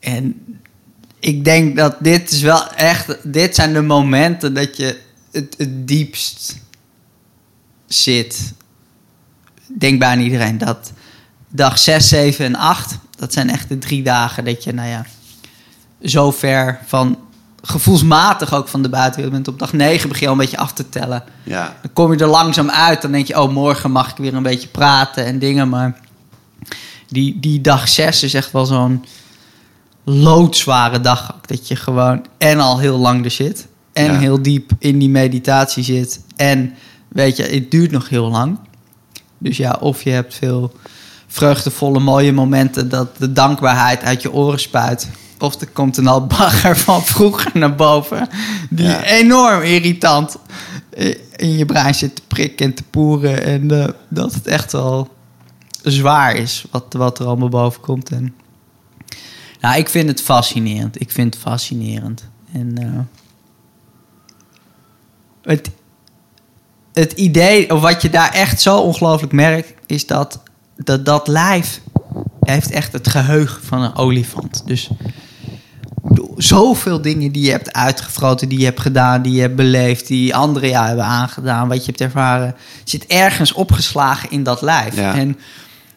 En 0.00 0.56
ik 1.18 1.44
denk 1.44 1.76
dat 1.76 1.96
dit 2.00 2.30
is 2.30 2.40
wel 2.40 2.72
echt, 2.72 3.32
dit 3.32 3.54
zijn 3.54 3.72
de 3.72 3.82
momenten 3.82 4.54
dat 4.54 4.76
je 4.76 5.00
het, 5.30 5.54
het 5.58 5.88
diepst 5.88 6.56
zit. 7.86 8.52
Denk 9.78 9.98
bijna 9.98 10.22
iedereen 10.22 10.58
dat 10.58 10.92
dag 11.48 11.78
6, 11.78 12.08
7 12.08 12.44
en 12.44 12.54
8, 12.54 12.98
dat 13.16 13.32
zijn 13.32 13.50
echt 13.50 13.68
de 13.68 13.78
drie 13.78 14.02
dagen 14.02 14.44
dat 14.44 14.64
je, 14.64 14.72
nou 14.72 14.88
ja, 14.88 15.06
zo 16.02 16.30
ver 16.30 16.80
van 16.86 17.18
gevoelsmatig 17.62 18.54
ook 18.54 18.68
van 18.68 18.82
de 18.82 18.88
buitenwereld 18.88 19.32
bent. 19.34 19.48
Op 19.48 19.58
dag 19.58 19.72
9 19.72 20.08
begin 20.08 20.22
je 20.22 20.26
al 20.26 20.32
een 20.32 20.44
beetje 20.44 20.58
af 20.58 20.72
te 20.72 20.88
tellen. 20.88 21.24
ja, 21.42 21.76
Dan 21.82 21.92
kom 21.92 22.12
je 22.12 22.18
er 22.18 22.26
langzaam 22.26 22.70
uit. 22.70 23.02
Dan 23.02 23.12
denk 23.12 23.26
je, 23.26 23.40
oh, 23.42 23.52
morgen 23.52 23.90
mag 23.90 24.10
ik 24.10 24.16
weer 24.16 24.34
een 24.34 24.42
beetje 24.42 24.68
praten 24.68 25.24
en 25.26 25.38
dingen. 25.38 25.68
Maar 25.68 26.00
die, 27.08 27.40
die 27.40 27.60
dag 27.60 27.88
6 27.88 28.22
is 28.22 28.34
echt 28.34 28.52
wel 28.52 28.66
zo'n 28.66 29.04
loodzware 30.04 31.00
dag. 31.00 31.34
Ook. 31.34 31.48
Dat 31.48 31.68
je 31.68 31.76
gewoon 31.76 32.24
en 32.38 32.60
al 32.60 32.78
heel 32.78 32.98
lang 32.98 33.24
er 33.24 33.30
zit. 33.30 33.66
En 33.92 34.12
Ja. 34.12 34.18
heel 34.18 34.42
diep 34.42 34.70
in 34.78 34.98
die 34.98 35.10
meditatie 35.10 35.84
zit. 35.84 36.20
En 36.36 36.74
weet 37.08 37.36
je, 37.36 37.42
het 37.42 37.70
duurt 37.70 37.90
nog 37.90 38.08
heel 38.08 38.30
lang. 38.30 38.58
Dus 39.38 39.56
ja, 39.56 39.76
of 39.80 40.02
je 40.02 40.10
hebt 40.10 40.34
veel 40.34 40.72
vreugdevolle, 41.26 41.98
mooie 42.00 42.32
momenten 42.32 42.88
dat 42.88 43.08
de 43.18 43.32
dankbaarheid 43.32 44.02
uit 44.02 44.22
je 44.22 44.32
oren 44.32 44.60
spuit. 44.60 45.08
Of 45.42 45.60
er 45.60 45.68
komt 45.68 45.96
een 45.96 46.06
al 46.06 46.26
bagger 46.26 46.76
van 46.76 47.02
vroeger 47.02 47.50
naar 47.54 47.74
boven. 47.74 48.28
Die 48.70 48.86
Ja. 48.86 49.04
enorm 49.04 49.62
irritant 49.62 50.36
eh, 50.90 51.14
in 51.36 51.56
je 51.56 51.64
brein 51.64 51.94
zit 51.94 52.16
te 52.16 52.22
prikken 52.26 52.66
en 52.66 52.74
te 52.74 52.82
poeren. 52.82 53.44
En 53.44 53.82
eh, 53.82 53.88
dat 54.08 54.34
het 54.34 54.46
echt 54.46 54.72
wel 54.72 55.08
zwaar 55.82 56.34
is 56.36 56.64
wat, 56.70 56.84
wat 56.88 57.18
er 57.18 57.26
allemaal 57.26 57.48
boven 57.48 57.80
komt. 57.80 58.10
En, 58.10 58.34
nou, 59.60 59.76
ik 59.78 59.88
vind 59.88 60.08
het 60.08 60.22
fascinerend. 60.22 61.00
Ik 61.00 61.10
vind 61.10 61.34
het 61.34 61.42
fascinerend. 61.42 62.28
En 62.52 62.78
eh, 62.78 63.00
het, 65.42 65.70
het 66.92 67.12
idee, 67.12 67.74
of 67.74 67.80
wat 67.80 68.02
je 68.02 68.10
daar 68.10 68.32
echt 68.32 68.60
zo 68.60 68.78
ongelooflijk 68.78 69.32
merkt, 69.32 69.72
is 69.86 70.06
dat 70.06 70.42
dat, 70.76 71.04
dat 71.04 71.28
lijf 71.28 71.80
heeft 72.40 72.70
echt 72.70 72.92
het 72.92 73.08
geheugen 73.08 73.62
van 73.62 73.82
een 73.82 73.94
olifant. 73.94 74.62
Dus 74.66 74.90
zoveel 76.36 77.02
dingen 77.02 77.32
die 77.32 77.44
je 77.44 77.50
hebt 77.50 77.72
uitgefroten, 77.72 78.48
die 78.48 78.58
je 78.58 78.64
hebt 78.64 78.80
gedaan, 78.80 79.22
die 79.22 79.32
je 79.32 79.40
hebt 79.40 79.56
beleefd, 79.56 80.06
die 80.06 80.34
anderen 80.34 80.68
jou 80.68 80.86
hebben 80.86 81.04
aangedaan, 81.04 81.68
wat 81.68 81.78
je 81.78 81.86
hebt 81.86 82.00
ervaren, 82.00 82.54
zit 82.84 83.06
ergens 83.06 83.52
opgeslagen 83.52 84.30
in 84.30 84.42
dat 84.42 84.62
lijf. 84.62 84.96
Ja. 84.96 85.14
En 85.14 85.38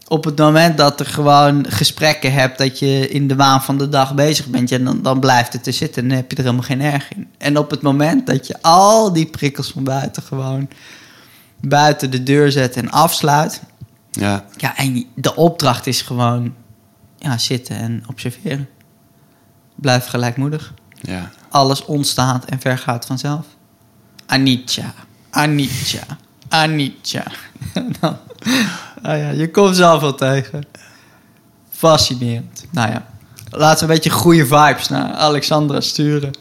op 0.07 0.24
het 0.24 0.38
moment 0.38 0.77
dat 0.77 1.00
er 1.00 1.05
gewoon 1.05 1.65
gesprekken 1.69 2.33
hebt, 2.33 2.57
dat 2.57 2.79
je 2.79 3.09
in 3.09 3.27
de 3.27 3.35
waan 3.35 3.62
van 3.62 3.77
de 3.77 3.89
dag 3.89 4.15
bezig 4.15 4.47
bent, 4.47 4.69
ja, 4.69 4.77
dan, 4.77 5.01
dan 5.01 5.19
blijft 5.19 5.53
het 5.53 5.67
er 5.67 5.74
zitten 5.74 6.03
en 6.03 6.07
dan 6.07 6.17
heb 6.17 6.31
je 6.31 6.38
er 6.38 6.43
helemaal 6.43 6.65
geen 6.65 6.81
erg 6.81 7.13
in. 7.15 7.27
En 7.38 7.57
op 7.57 7.71
het 7.71 7.81
moment 7.81 8.27
dat 8.27 8.47
je 8.47 8.62
al 8.62 9.13
die 9.13 9.25
prikkels 9.25 9.71
van 9.71 9.83
buiten 9.83 10.24
gewoon 10.24 10.69
buiten 11.62 12.12
de 12.12 12.24
deur 12.24 12.51
zet 12.51 12.75
en 12.75 12.91
afsluit, 12.91 13.62
ja, 14.12 14.45
ja, 14.57 14.77
en 14.77 15.05
de 15.15 15.35
opdracht 15.35 15.88
is 15.88 16.01
gewoon 16.01 16.53
ja, 17.17 17.38
zitten 17.38 17.75
en 17.75 18.03
observeren. 18.07 18.69
Blijf 19.75 20.05
gelijkmoedig. 20.05 20.74
ja. 21.01 21.29
Alles 21.50 21.86
ontstaat 21.86 22.46
en 22.46 22.60
vergaat 22.60 23.05
vanzelf. 23.05 23.46
Anicca, 24.25 24.94
anicca, 25.29 26.00
anicca. 26.50 27.24
Dan- 28.00 28.17
ah 29.03 29.17
ja, 29.17 29.29
je 29.29 29.51
komt 29.51 29.75
zoveel 29.75 30.15
tegen. 30.15 30.63
Fascinerend. 31.72 32.65
Nou 32.72 32.91
ja, 32.91 33.05
laten 33.50 33.77
we 33.88 33.94
een 33.94 34.00
beetje 34.00 34.17
goede 34.17 34.46
vibes 34.46 34.89
naar 34.89 35.13
Alexandra 35.13 35.82
sturen. 35.82 36.32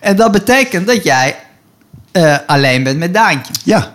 En 0.00 0.16
dat 0.16 0.32
betekent 0.32 0.86
dat 0.86 1.04
jij 1.04 1.36
eh, 2.12 2.38
alleen 2.46 2.82
bent 2.82 2.98
met 2.98 3.14
Daantje. 3.14 3.52
Ja, 3.64 3.94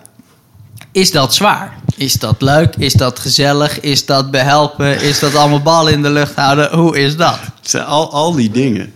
Is 0.91 1.11
dat 1.11 1.33
zwaar? 1.35 1.73
Is 1.95 2.13
dat 2.13 2.41
leuk? 2.41 2.75
Is 2.75 2.93
dat 2.93 3.19
gezellig? 3.19 3.79
Is 3.79 4.05
dat 4.05 4.31
behelpen? 4.31 5.01
Is 5.01 5.19
dat 5.19 5.35
allemaal 5.35 5.61
ballen 5.61 5.93
in 5.93 6.01
de 6.01 6.09
lucht 6.09 6.35
houden? 6.35 6.77
Hoe 6.77 6.99
is 6.99 7.17
dat? 7.17 7.39
al, 7.85 8.11
al 8.11 8.33
die 8.33 8.51
dingen. 8.51 8.93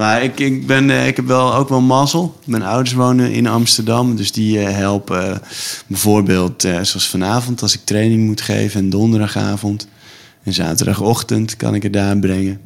Maar 0.00 0.22
ik, 0.22 0.40
ik, 0.40 0.66
ben, 0.66 0.90
eh, 0.90 1.06
ik 1.06 1.16
heb 1.16 1.26
wel, 1.26 1.54
ook 1.54 1.68
wel 1.68 1.80
mazzel. 1.80 2.38
Mijn 2.44 2.62
ouders 2.62 2.92
wonen 2.92 3.32
in 3.32 3.46
Amsterdam, 3.46 4.16
dus 4.16 4.32
die 4.32 4.58
eh, 4.58 4.74
helpen 4.74 5.32
eh, 5.32 5.38
bijvoorbeeld, 5.86 6.62
zoals 6.62 7.08
vanavond, 7.08 7.62
als 7.62 7.74
ik 7.74 7.80
training 7.84 8.26
moet 8.26 8.40
geven, 8.40 8.80
en 8.80 8.90
donderdagavond 8.90 9.88
en 10.42 10.52
zaterdagochtend 10.52 11.56
kan 11.56 11.74
ik 11.74 11.82
het 11.82 11.92
daar 11.92 12.18
brengen. 12.18 12.60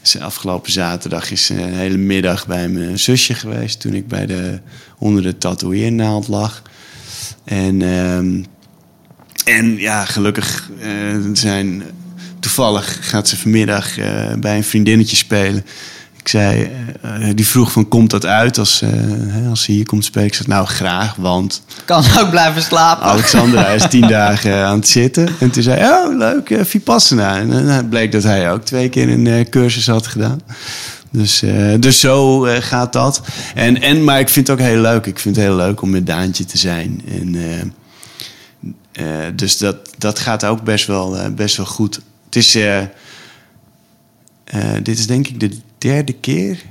Dus 0.00 0.20
afgelopen 0.20 0.72
zaterdag 0.72 1.30
is 1.30 1.48
een 1.48 1.74
hele 1.74 1.96
middag 1.96 2.46
bij 2.46 2.68
mijn 2.68 2.98
zusje 2.98 3.34
geweest 3.34 3.80
toen 3.80 3.94
ik 3.94 4.08
bij 4.08 4.26
de, 4.26 4.60
onder 4.98 5.22
de 5.22 5.38
tatoeëernaald 5.38 6.28
lag. 6.28 6.62
En, 7.44 7.82
ehm, 7.82 8.42
en 9.48 9.78
ja, 9.78 10.04
gelukkig 10.04 10.70
eh, 10.80 10.90
zijn. 11.32 11.82
Toevallig 12.40 12.98
gaat 13.00 13.28
ze 13.28 13.36
vanmiddag 13.36 13.98
eh, 13.98 14.32
bij 14.38 14.56
een 14.56 14.64
vriendinnetje 14.64 15.16
spelen. 15.16 15.64
Ik 16.18 16.28
zei, 16.28 16.70
eh, 17.02 17.28
die 17.34 17.46
vroeg 17.46 17.72
van, 17.72 17.88
komt 17.88 18.10
dat 18.10 18.26
uit 18.26 18.58
als, 18.58 18.82
hè, 19.26 19.48
als 19.48 19.62
ze 19.62 19.72
hier 19.72 19.86
komt 19.86 20.04
spelen? 20.04 20.26
Ik 20.26 20.34
zei, 20.34 20.48
nou 20.48 20.66
graag, 20.66 21.14
want 21.14 21.62
Kan 21.84 22.04
ook 22.20 22.30
blijven 22.30 22.62
slapen. 22.62 23.06
Alexandra 23.06 23.66
is 23.66 23.88
tien 23.88 24.08
dagen 24.18 24.64
aan 24.64 24.78
het 24.78 24.88
zitten. 24.88 25.28
En 25.40 25.50
toen 25.50 25.62
zei 25.62 25.82
oh 25.82 26.16
leuk, 26.16 26.58
Vipassana. 26.62 27.38
En 27.38 27.50
dan 27.50 27.68
eh, 27.68 27.78
bleek 27.88 28.12
dat 28.12 28.22
hij 28.22 28.52
ook 28.52 28.64
twee 28.64 28.88
keer 28.88 29.08
een 29.08 29.48
cursus 29.50 29.86
had 29.86 30.06
gedaan. 30.06 30.40
Dus, 31.10 31.42
dus 31.80 32.00
zo 32.00 32.40
gaat 32.60 32.92
dat. 32.92 33.22
En, 33.54 33.82
en, 33.82 34.04
maar 34.04 34.20
ik 34.20 34.28
vind 34.28 34.48
het 34.48 34.58
ook 34.60 34.66
heel 34.66 34.80
leuk. 34.80 35.06
Ik 35.06 35.18
vind 35.18 35.36
het 35.36 35.44
heel 35.44 35.56
leuk 35.56 35.82
om 35.82 35.90
met 35.90 36.06
Daantje 36.06 36.44
te 36.44 36.58
zijn. 36.58 37.02
En, 37.10 37.36
eh, 38.98 39.26
dus 39.34 39.58
dat, 39.58 39.76
dat 39.98 40.18
gaat 40.18 40.44
ook 40.44 40.62
best 40.62 40.86
wel, 40.86 41.18
eh, 41.18 41.30
best 41.30 41.56
wel 41.56 41.66
goed. 41.66 42.00
Het 42.24 42.36
is, 42.36 42.54
eh, 42.54 42.84
dit 44.82 44.98
is 44.98 45.06
denk 45.06 45.28
ik 45.28 45.40
de 45.40 45.58
derde 45.78 46.12
keer 46.12 46.62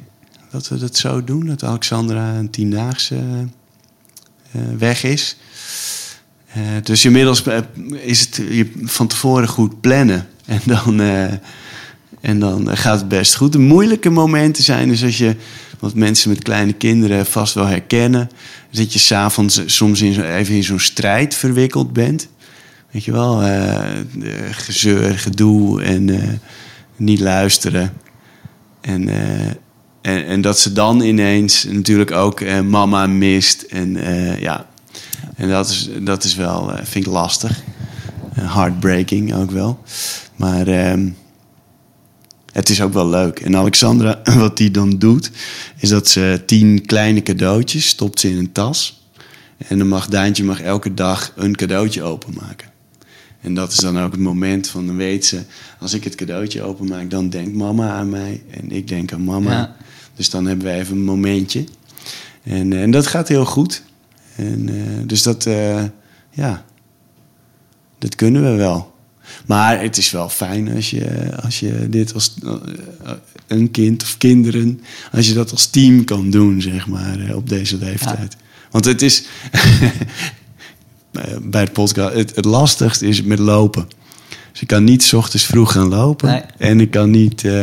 dat 0.51 0.67
we 0.67 0.77
dat 0.77 0.98
zo 0.98 1.24
doen. 1.24 1.46
Dat 1.46 1.63
Alexandra 1.63 2.34
een 2.34 2.50
tiendaagse 2.50 3.48
weg 4.77 5.03
is. 5.03 5.38
Dus 6.84 7.05
inmiddels 7.05 7.43
is 7.91 8.19
het 8.19 8.36
je 8.36 8.72
van 8.84 9.07
tevoren 9.07 9.48
goed 9.48 9.81
plannen. 9.81 10.27
En 10.46 10.62
dan, 10.65 11.00
en 12.22 12.39
dan 12.39 12.77
gaat 12.77 13.00
het 13.00 13.07
best 13.07 13.36
goed. 13.36 13.51
De 13.51 13.60
moeilijke 13.60 14.10
momenten 14.10 14.63
zijn 14.63 14.88
dus 14.89 15.03
als 15.03 15.17
je, 15.17 15.36
wat 15.79 15.93
mensen 15.93 16.29
met 16.29 16.43
kleine 16.43 16.74
kinderen 16.74 17.25
vast 17.25 17.53
wel 17.53 17.65
herkennen, 17.65 18.29
dat 18.72 18.93
je 18.93 19.00
s'avonds 19.00 19.62
soms 19.65 20.01
in 20.01 20.13
zo, 20.13 20.22
even 20.22 20.55
in 20.55 20.63
zo'n 20.63 20.79
strijd 20.79 21.36
verwikkeld 21.36 21.93
bent. 21.93 22.27
Weet 22.91 23.03
je 23.03 23.12
wel, 23.12 23.41
eh, 23.41 24.00
gezeur, 24.51 25.17
gedoe 25.19 25.84
en 25.84 26.10
eh, 26.10 26.29
niet 26.96 27.19
luisteren. 27.19 27.93
En, 28.81 29.10
eh, 29.10 29.48
en, 30.01 30.25
en 30.25 30.41
dat 30.41 30.60
ze 30.60 30.74
dan 30.74 31.01
ineens 31.01 31.63
natuurlijk 31.63 32.12
ook 32.12 32.41
eh, 32.41 32.62
mama 32.62 33.07
mist. 33.07 33.62
En 33.62 33.98
eh, 33.98 34.39
ja, 34.39 34.67
en 35.36 35.50
dat 35.50 35.69
is, 35.69 35.89
dat 36.00 36.24
is 36.24 36.36
wel, 36.36 36.72
eh, 36.72 36.86
vind 36.86 37.05
ik 37.05 37.12
lastig. 37.12 37.62
Eh, 38.34 38.55
heartbreaking 38.55 39.34
ook 39.36 39.51
wel. 39.51 39.79
Maar 40.36 40.67
ehm, 40.67 41.10
het 42.57 42.69
is 42.69 42.81
ook 42.81 42.93
wel 42.93 43.09
leuk. 43.09 43.39
En 43.39 43.55
Alexandra, 43.55 44.21
wat 44.37 44.57
die 44.57 44.71
dan 44.71 44.89
doet, 44.89 45.31
is 45.77 45.89
dat 45.89 46.07
ze 46.07 46.43
tien 46.45 46.85
kleine 46.85 47.21
cadeautjes 47.21 47.87
stopt 47.87 48.19
ze 48.19 48.29
in 48.29 48.37
een 48.37 48.51
tas. 48.51 49.01
En 49.57 49.77
dan 49.77 49.87
mag 49.87 50.07
Daantje 50.07 50.43
mag 50.43 50.61
elke 50.61 50.93
dag 50.93 51.33
een 51.35 51.55
cadeautje 51.55 52.03
openmaken. 52.03 52.67
En 53.41 53.53
dat 53.53 53.71
is 53.71 53.77
dan 53.77 53.99
ook 53.99 54.11
het 54.11 54.19
moment 54.19 54.67
van, 54.67 54.85
dan 54.85 54.95
weet 54.95 55.25
ze, 55.25 55.41
als 55.79 55.93
ik 55.93 56.03
het 56.03 56.15
cadeautje 56.15 56.61
openmaak, 56.61 57.09
dan 57.09 57.29
denkt 57.29 57.55
mama 57.55 57.89
aan 57.89 58.09
mij 58.09 58.43
en 58.49 58.71
ik 58.71 58.87
denk 58.87 59.13
aan 59.13 59.23
mama. 59.23 59.51
Ja. 59.51 59.75
Dus 60.15 60.29
dan 60.29 60.45
hebben 60.45 60.65
we 60.67 60.73
even 60.73 60.95
een 60.95 61.03
momentje. 61.03 61.63
En, 62.43 62.73
eh, 62.73 62.81
en 62.81 62.91
dat 62.91 63.07
gaat 63.07 63.27
heel 63.27 63.45
goed. 63.45 63.83
En, 64.35 64.69
eh, 64.69 65.07
dus 65.07 65.23
dat, 65.23 65.45
eh, 65.45 65.83
ja, 66.31 66.65
dat 67.97 68.15
kunnen 68.15 68.43
we 68.43 68.55
wel. 68.55 68.95
Maar 69.46 69.81
het 69.81 69.98
is 69.98 70.12
wel 70.12 70.29
fijn 70.29 70.75
als 70.75 70.89
je, 70.89 71.29
als 71.43 71.60
je 71.60 71.88
dit 71.89 72.13
als 72.13 72.34
eh, 72.43 73.12
een 73.48 73.72
kind 73.72 74.03
of 74.03 74.17
kinderen, 74.17 74.81
als 75.12 75.27
je 75.27 75.34
dat 75.34 75.51
als 75.51 75.65
team 75.65 76.03
kan 76.03 76.29
doen, 76.29 76.62
zeg 76.62 76.88
maar, 76.88 77.19
eh, 77.19 77.36
op 77.36 77.50
deze 77.50 77.77
leeftijd. 77.77 78.36
Want 78.72 78.86
het 78.86 79.01
is 79.01 79.24
bij 81.41 81.62
het 81.62 81.74
podcast, 81.74 82.13
het, 82.13 82.36
het 82.36 82.46
lastigste 82.46 83.07
is 83.07 83.24
met 83.24 83.39
lopen. 83.39 83.88
Dus 84.51 84.62
ik 84.62 84.67
kan 84.67 84.84
niet 84.84 85.03
's 85.03 85.13
ochtends 85.13 85.46
vroeg 85.46 85.72
gaan 85.72 85.88
lopen 85.88 86.29
Nee. 86.29 86.41
en 86.57 86.79
ik 86.79 86.91
kan 86.91 87.10
niet 87.10 87.43
eh, 87.43 87.53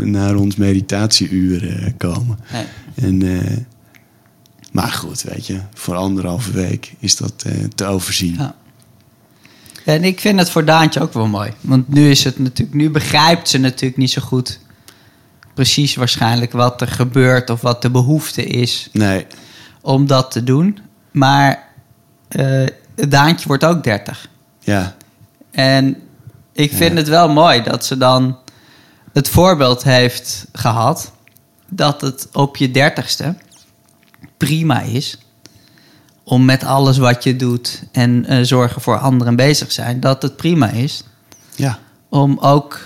naar 0.00 0.36
ons 0.36 0.56
meditatieuur 0.56 1.68
eh, 1.78 1.92
komen. 1.96 2.38
Nee. 2.52 2.64
En, 2.94 3.22
eh, 3.22 3.56
maar 4.72 4.92
goed, 4.92 5.22
weet 5.22 5.46
je, 5.46 5.60
voor 5.74 5.94
anderhalve 5.94 6.52
week 6.52 6.92
is 6.98 7.16
dat 7.16 7.42
eh, 7.46 7.52
te 7.74 7.84
overzien. 7.84 8.34
Ja. 8.34 8.54
En 9.84 10.04
ik 10.04 10.20
vind 10.20 10.38
het 10.38 10.50
voor 10.50 10.64
Daantje 10.64 11.00
ook 11.00 11.12
wel 11.12 11.26
mooi. 11.26 11.52
Want 11.60 11.88
nu 11.88 12.10
is 12.10 12.24
het 12.24 12.38
natuurlijk, 12.38 12.76
nu 12.76 12.90
begrijpt 12.90 13.48
ze 13.48 13.58
natuurlijk 13.58 13.96
niet 13.96 14.10
zo 14.10 14.22
goed 14.22 14.58
precies 15.54 15.94
waarschijnlijk 15.94 16.52
wat 16.52 16.80
er 16.80 16.88
gebeurt 16.88 17.50
of 17.50 17.60
wat 17.60 17.82
de 17.82 17.90
behoefte 17.90 18.44
is 18.44 18.88
Nee, 18.92 19.26
om 19.80 20.06
dat 20.06 20.30
te 20.30 20.44
doen. 20.44 20.78
Maar 21.10 21.68
eh 22.28 22.66
Daantje 23.08 23.46
wordt 23.46 23.64
ook 23.64 23.84
30. 23.84 24.28
ja, 24.60 24.96
En 25.50 25.96
ik 26.52 26.72
vind 26.72 26.96
het 26.96 27.08
wel 27.08 27.28
mooi 27.28 27.62
dat 27.62 27.84
ze 27.84 27.96
dan 27.96 28.38
het 29.12 29.28
voorbeeld 29.28 29.82
heeft 29.82 30.46
gehad 30.52 31.12
dat 31.68 32.00
het 32.00 32.28
op 32.32 32.56
je 32.56 32.70
dertigste 32.70 33.36
prima 34.36 34.80
is 34.80 35.18
om 36.24 36.44
met 36.44 36.64
alles 36.64 36.98
wat 36.98 37.24
je 37.24 37.36
doet 37.36 37.82
en 37.92 38.24
eh, 38.24 38.38
zorgen 38.42 38.82
voor 38.82 38.98
anderen 38.98 39.36
bezig 39.36 39.72
zijn, 39.72 40.00
dat 40.00 40.22
het 40.22 40.36
prima 40.36 40.70
is 40.70 41.04
ja, 41.54 41.78
om 42.08 42.38
ook 42.40 42.80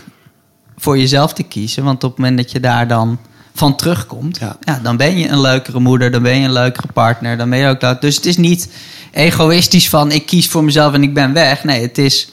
voor 0.77 0.99
jezelf 0.99 1.33
te 1.33 1.43
kiezen. 1.43 1.85
Want 1.85 2.05
op 2.05 2.11
het 2.11 2.19
moment 2.19 2.37
dat 2.37 2.53
je 2.53 2.61
daar 2.61 2.89
dan 2.89 3.19
van 3.55 3.77
terugkomt, 3.77 4.39
Ja. 4.39 4.57
ja. 4.61 4.81
dan 4.83 4.97
ben 4.97 5.19
je 5.19 5.29
een 5.29 5.41
leukere 5.41 5.81
moeder, 5.81 6.11
dan 6.11 6.23
ben 6.23 6.39
je 6.39 6.45
een 6.45 6.53
leukere 6.53 6.93
partner, 6.93 7.37
dan 7.37 7.51
ben 7.51 7.59
je 7.59 7.69
ook 7.69 7.81
dat. 7.81 8.01
Dus 8.01 8.17
het 8.17 8.27
is 8.27 8.37
niet 8.37 8.69
egoïstisch 9.11 9.89
van 9.89 10.13
ik 10.13 10.27
kies 10.27 10.49
voor 10.49 10.65
mezelf 10.65 10.95
en 10.95 11.03
ik 11.03 11.15
ben 11.15 11.33
weg. 11.33 11.65
Nee, 11.65 11.83
het 11.83 11.99
is 11.99 12.29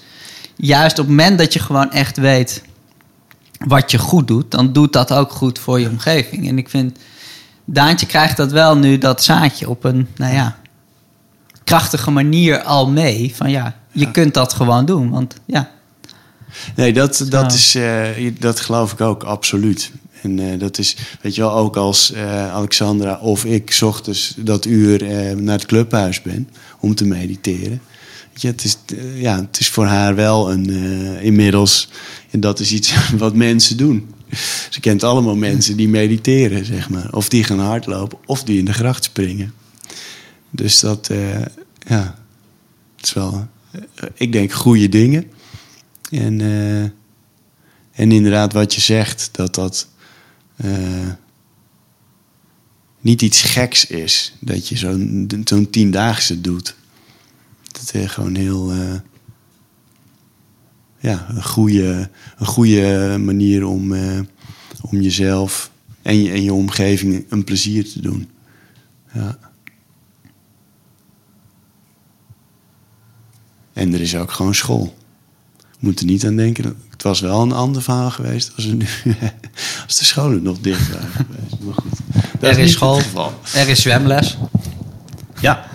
juist 0.56 1.00
op 1.00 1.08
het 1.08 1.16
moment 1.16 1.38
dat 1.38 1.54
je 1.54 1.60
gewoon 1.60 1.92
echt 1.92 2.18
weet 2.18 2.64
wat 3.66 3.92
je 3.92 3.98
goed 3.98 4.28
doet, 4.28 4.52
dan 4.52 4.74
doet 4.74 4.94
dat 4.94 5.14
ook 5.14 5.32
goed 5.32 5.60
voor 5.60 5.80
je 5.80 5.90
omgeving. 5.90 6.48
En 6.48 6.58
ik 6.58 6.70
vind, 6.70 6.98
Daantje 7.66 8.06
krijgt 8.06 8.38
dat 8.38 8.52
wel 8.52 8.78
nu, 8.78 8.98
dat 8.98 9.24
zaadje, 9.24 9.70
op 9.70 9.84
een, 9.84 10.08
nou 10.16 10.34
ja, 10.34 10.56
krachtige 11.66 12.12
manier 12.12 12.62
al 12.62 12.90
mee. 12.90 13.32
Van 13.36 13.50
ja, 13.50 13.76
je 13.92 14.00
Ja. 14.06 14.12
kunt 14.12 14.34
dat 14.34 14.54
gewoon 14.54 14.86
doen. 14.86 15.10
Want 15.10 15.36
ja, 15.46 15.72
Nee, 16.76 16.94
dat, 16.94 17.26
dat, 17.30 17.52
Zo. 17.52 17.58
is, 17.58 17.76
eh, 17.76 18.32
dat 18.40 18.60
geloof 18.60 18.92
ik 18.92 19.02
ook 19.02 19.24
absoluut. 19.24 19.92
En 20.22 20.40
eh, 20.40 20.60
dat 20.60 20.78
is, 20.78 20.96
weet 21.22 21.36
je 21.36 21.42
wel, 21.42 21.54
ook 21.54 21.76
als 21.78 22.12
eh, 22.12 22.54
Alexandra 22.54 23.20
of 23.22 23.46
ik 23.46 23.78
ochtends 23.84 24.34
dat 24.38 24.66
uur 24.66 25.04
naar 25.42 25.56
het 25.58 25.66
clubhuis 25.66 26.22
ben 26.22 26.50
om 26.80 26.96
te 26.96 27.06
mediteren. 27.06 27.82
Weet 28.32 28.42
je, 28.42 28.48
het, 28.48 28.64
is, 28.64 28.78
ja, 29.16 29.36
het 29.36 29.60
is 29.60 29.70
voor 29.70 29.86
haar 29.86 30.16
wel 30.16 30.52
een, 30.52 30.70
inmiddels, 31.22 31.90
en 32.32 32.40
dat 32.40 32.60
is 32.60 32.72
iets 32.72 32.94
wat 33.18 33.36
mensen 33.36 33.78
doen. 33.78 34.14
Ze 34.70 34.80
kent 34.80 35.04
allemaal 35.04 35.36
mensen 35.36 35.78
die 35.78 35.88
mediteren, 35.90 36.66
zeg 36.66 36.90
maar. 36.90 37.08
Of 37.12 37.30
die 37.30 37.44
gaan 37.44 37.60
hardlopen, 37.60 38.18
of 38.26 38.44
die 38.44 38.60
in 38.60 38.66
de 38.66 38.74
gracht 38.74 39.04
springen. 39.04 39.54
Dus 40.56 40.80
dat, 40.80 41.10
eh, 41.10 41.46
ja, 41.88 42.20
het 42.96 43.06
is 43.06 43.14
wel, 43.14 43.48
eh, 43.72 43.82
ik 44.14 44.32
denk, 44.32 44.52
goede 44.52 44.90
dingen. 44.90 45.32
En, 46.10 46.42
eh, 46.42 46.84
en 47.92 48.12
inderdaad, 48.12 48.54
wat 48.54 48.74
je 48.74 48.82
zegt, 48.82 49.30
dat 49.32 49.56
dat 49.56 49.88
niet 53.00 53.22
iets 53.22 53.42
geks 53.42 53.86
is. 53.86 54.34
Dat 54.40 54.68
je 54.68 54.78
zo'n 54.78 55.30
zo'n 55.46 55.70
tiendaagse 55.70 56.42
doet. 56.42 56.76
Dat 57.72 57.94
is 57.94 58.12
gewoon 58.12 58.36
heel. 58.36 58.74
ja, 61.00 61.26
een 61.30 61.44
goede, 61.44 62.10
een 62.38 62.46
goede 62.46 63.18
manier 63.20 63.66
om, 63.66 63.94
om 64.82 65.02
jezelf 65.02 65.72
en 66.02 66.24
je, 66.24 66.32
en 66.32 66.44
je 66.44 66.54
omgeving 66.54 67.26
een 67.30 67.44
plezier 67.44 67.90
te 67.92 68.02
doen. 68.02 68.30
Ja. 69.14 69.54
En 73.76 73.94
er 73.94 74.02
is 74.02 74.16
ook 74.16 74.32
gewoon 74.32 74.56
school. 74.56 74.96
We 75.60 75.66
moeten 75.80 76.06
niet 76.06 76.26
aan 76.26 76.36
denken. 76.36 76.78
Het 76.90 77.04
was 77.04 77.20
wel 77.20 77.42
een 77.42 77.52
ander 77.52 77.82
verhaal 77.82 78.12
geweest 78.12 78.52
als, 78.56 78.66
nu, 78.66 78.86
als 79.86 79.98
de 79.98 80.06
scholen 80.06 80.44
nog 80.44 80.60
dicht 80.60 80.92
waren 80.92 81.10
geweest. 81.10 81.60
Maar 81.64 81.74
goed, 81.74 81.92
dat 82.40 82.50
Er 82.52 82.60
is 82.60 82.72
school. 82.72 83.02
er 83.54 83.68
is 83.68 83.82
zwemles. 83.82 84.38
Ja, 85.40 85.66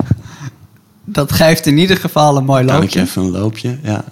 Dat 1.04 1.32
geeft 1.32 1.66
in 1.66 1.78
ieder 1.78 1.96
geval 1.96 2.36
een 2.36 2.44
mooi 2.44 2.64
kan 2.64 2.74
ik 2.76 2.80
loopje. 2.82 3.00
even 3.00 3.22
een 3.22 3.30
loopje? 3.30 3.78
Ja. 3.82 4.04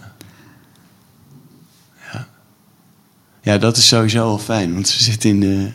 ja. 2.13 2.27
Ja, 3.43 3.59
dat 3.59 3.77
is 3.77 3.89
sowieso 3.89 4.25
wel 4.27 4.39
fijn. 4.39 4.73
Want 4.75 4.89
ze 4.89 5.03
zit 5.03 5.25
in... 5.25 5.43
eh, 5.43 5.65
eh, 5.65 5.73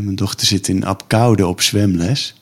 mijn 0.00 0.14
dochter 0.16 0.46
zit 0.46 0.68
in 0.68 0.84
Apkoude 0.84 1.46
op 1.46 1.60
zwemles. 1.60 2.34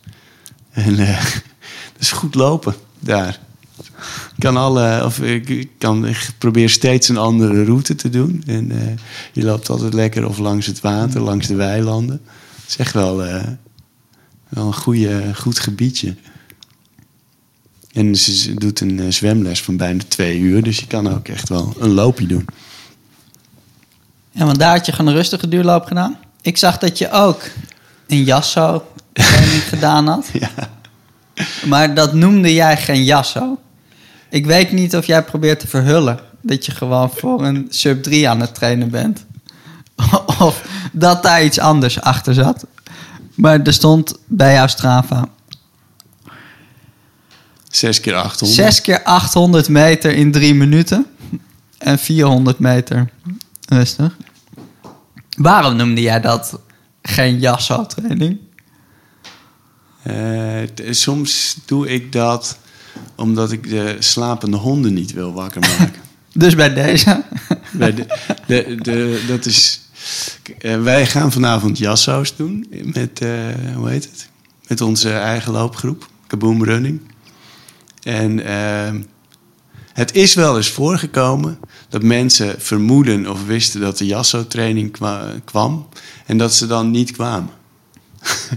En 0.71 0.99
eh 0.99 1.25
dat 1.93 2.01
is 2.01 2.13
goed 2.13 2.35
lopen 2.35 2.75
daar. 2.99 3.39
Ik 3.79 4.43
kan 4.43 4.57
alle, 4.57 5.05
of 5.05 5.21
ik, 5.21 5.69
kan, 5.79 6.07
ik 6.07 6.31
probeer 6.39 6.71
steeds 6.71 7.09
een 7.09 7.17
andere 7.17 7.65
route 7.65 7.95
te 7.95 8.11
doen. 8.11 8.43
En 8.47 8.71
eh, 8.71 8.93
je 9.33 9.45
loopt 9.45 9.69
altijd 9.69 9.95
lekker 9.95 10.29
of 10.29 10.39
langs 10.39 10.67
het 10.67 10.81
water, 10.81 11.21
langs 11.21 11.47
de 11.47 11.55
weilanden. 11.55 12.21
Het 12.61 12.69
is 12.69 12.77
echt 12.77 12.93
wel, 12.93 13.25
eh, 13.25 13.45
wel 14.49 14.67
een 14.67 14.75
goede, 14.75 15.35
goed 15.35 15.59
gebiedje. 15.59 16.15
En 17.93 18.17
ze 18.17 18.55
doet 18.55 18.81
een 18.81 19.01
eh, 19.01 19.07
zwemles 19.09 19.63
van 19.63 19.77
bijna 19.77 20.03
twee 20.09 20.39
uur. 20.39 20.63
Dus 20.63 20.79
je 20.79 20.87
kan 20.87 21.09
ook 21.09 21.29
echt 21.29 21.49
wel 21.49 21.75
een 21.79 21.93
loopje 21.93 22.27
doen. 22.27 22.45
Ja, 24.31 24.45
want 24.45 24.59
daar 24.59 24.77
had 24.77 24.87
je 24.87 24.93
gewoon 24.93 25.11
een 25.11 25.17
rustige 25.17 25.49
duurloop 25.49 25.85
gedaan. 25.85 26.17
Ik 26.41 26.57
zag 26.57 26.79
dat 26.79 26.99
je 26.99 27.11
ook 27.11 27.43
een 28.07 28.25
jasso 28.25 28.87
gedaan 29.73 30.07
had. 30.07 30.29
Ja. 30.33 30.51
Maar 31.67 31.95
dat 31.95 32.13
noemde 32.13 32.55
jij 32.55 32.77
geen 32.77 33.05
jasso. 33.05 33.59
Ik 34.31 34.47
weet 34.47 34.73
niet 34.73 34.97
of 34.97 35.07
jij 35.07 35.23
probeert 35.25 35.61
te 35.61 35.67
verhullen 35.67 36.19
dat 36.41 36.67
je 36.67 36.73
gewoon 36.73 37.11
voor 37.11 37.45
een 37.45 37.67
sub 37.71 38.03
3 38.03 38.29
aan 38.29 38.41
het 38.41 38.55
trainen 38.55 38.91
bent. 38.91 39.27
Of 40.41 40.63
dat 40.93 41.23
daar 41.23 41.45
iets 41.45 41.59
anders 41.59 42.01
achter 42.01 42.35
zat. 42.35 42.67
Maar 43.35 43.61
er 43.63 43.73
stond 43.73 44.15
bij 44.27 44.53
jouw 44.55 44.67
Strava 44.67 45.29
Zes 47.71 48.01
keer 48.01 48.15
800. 48.15 48.59
6 48.59 48.81
keer 48.81 49.03
800 49.03 49.69
meter 49.69 50.13
in 50.15 50.33
3 50.33 50.55
minuten. 50.55 51.07
En 51.79 51.99
400 51.99 52.59
meter 52.59 53.11
rustig. 53.69 54.17
Waarom 55.37 55.77
noemde 55.77 56.01
jij 56.01 56.21
dat 56.21 56.59
geen 57.03 57.39
jasso-training? 57.39 58.39
Eh, 60.03 60.63
t- 60.75 60.83
soms 60.97 61.57
doe 61.65 61.89
ik 61.89 62.13
dat 62.13 62.59
omdat 63.15 63.53
ik 63.53 63.69
de 63.69 63.97
slapende 63.99 64.57
honden 64.57 64.95
niet 64.95 65.13
wil 65.13 65.33
wakker 65.33 65.61
maken. 65.61 66.01
Dus 66.33 66.55
bij 66.55 66.75
deze. 66.75 67.23
Bij 67.73 67.95
de, 67.95 68.07
de, 68.47 68.77
de, 68.83 69.25
dat 69.29 69.47
is, 69.47 69.81
eh, 70.59 70.83
wij 70.83 71.07
gaan 71.07 71.33
vanavond 71.33 71.79
jasso's 71.79 72.37
doen 72.37 72.67
met, 72.95 73.21
eh, 73.21 73.31
hoe 73.75 73.89
heet 73.89 74.05
het? 74.05 74.29
Met 74.69 74.81
onze 74.81 75.11
eigen 75.13 75.53
loopgroep, 75.53 76.09
Kaboom 76.27 76.65
Running. 76.65 77.01
En 78.03 78.45
ehm, 78.47 79.03
het 79.93 80.15
is 80.15 80.35
wel 80.35 80.57
eens 80.57 80.71
voorgekomen 80.71 81.59
dat 81.89 82.03
mensen 82.03 82.55
vermoeden 82.61 83.31
of 83.31 83.47
wisten 83.47 83.81
dat 83.81 83.99
de 83.99 84.07
jasso-training 84.07 84.93
kwa- 84.93 85.33
kwam 85.45 85.89
en 86.27 86.39
dat 86.39 86.55
ze 86.55 86.67
dan 86.67 86.91
niet 86.91 87.11
kwamen. 87.11 87.51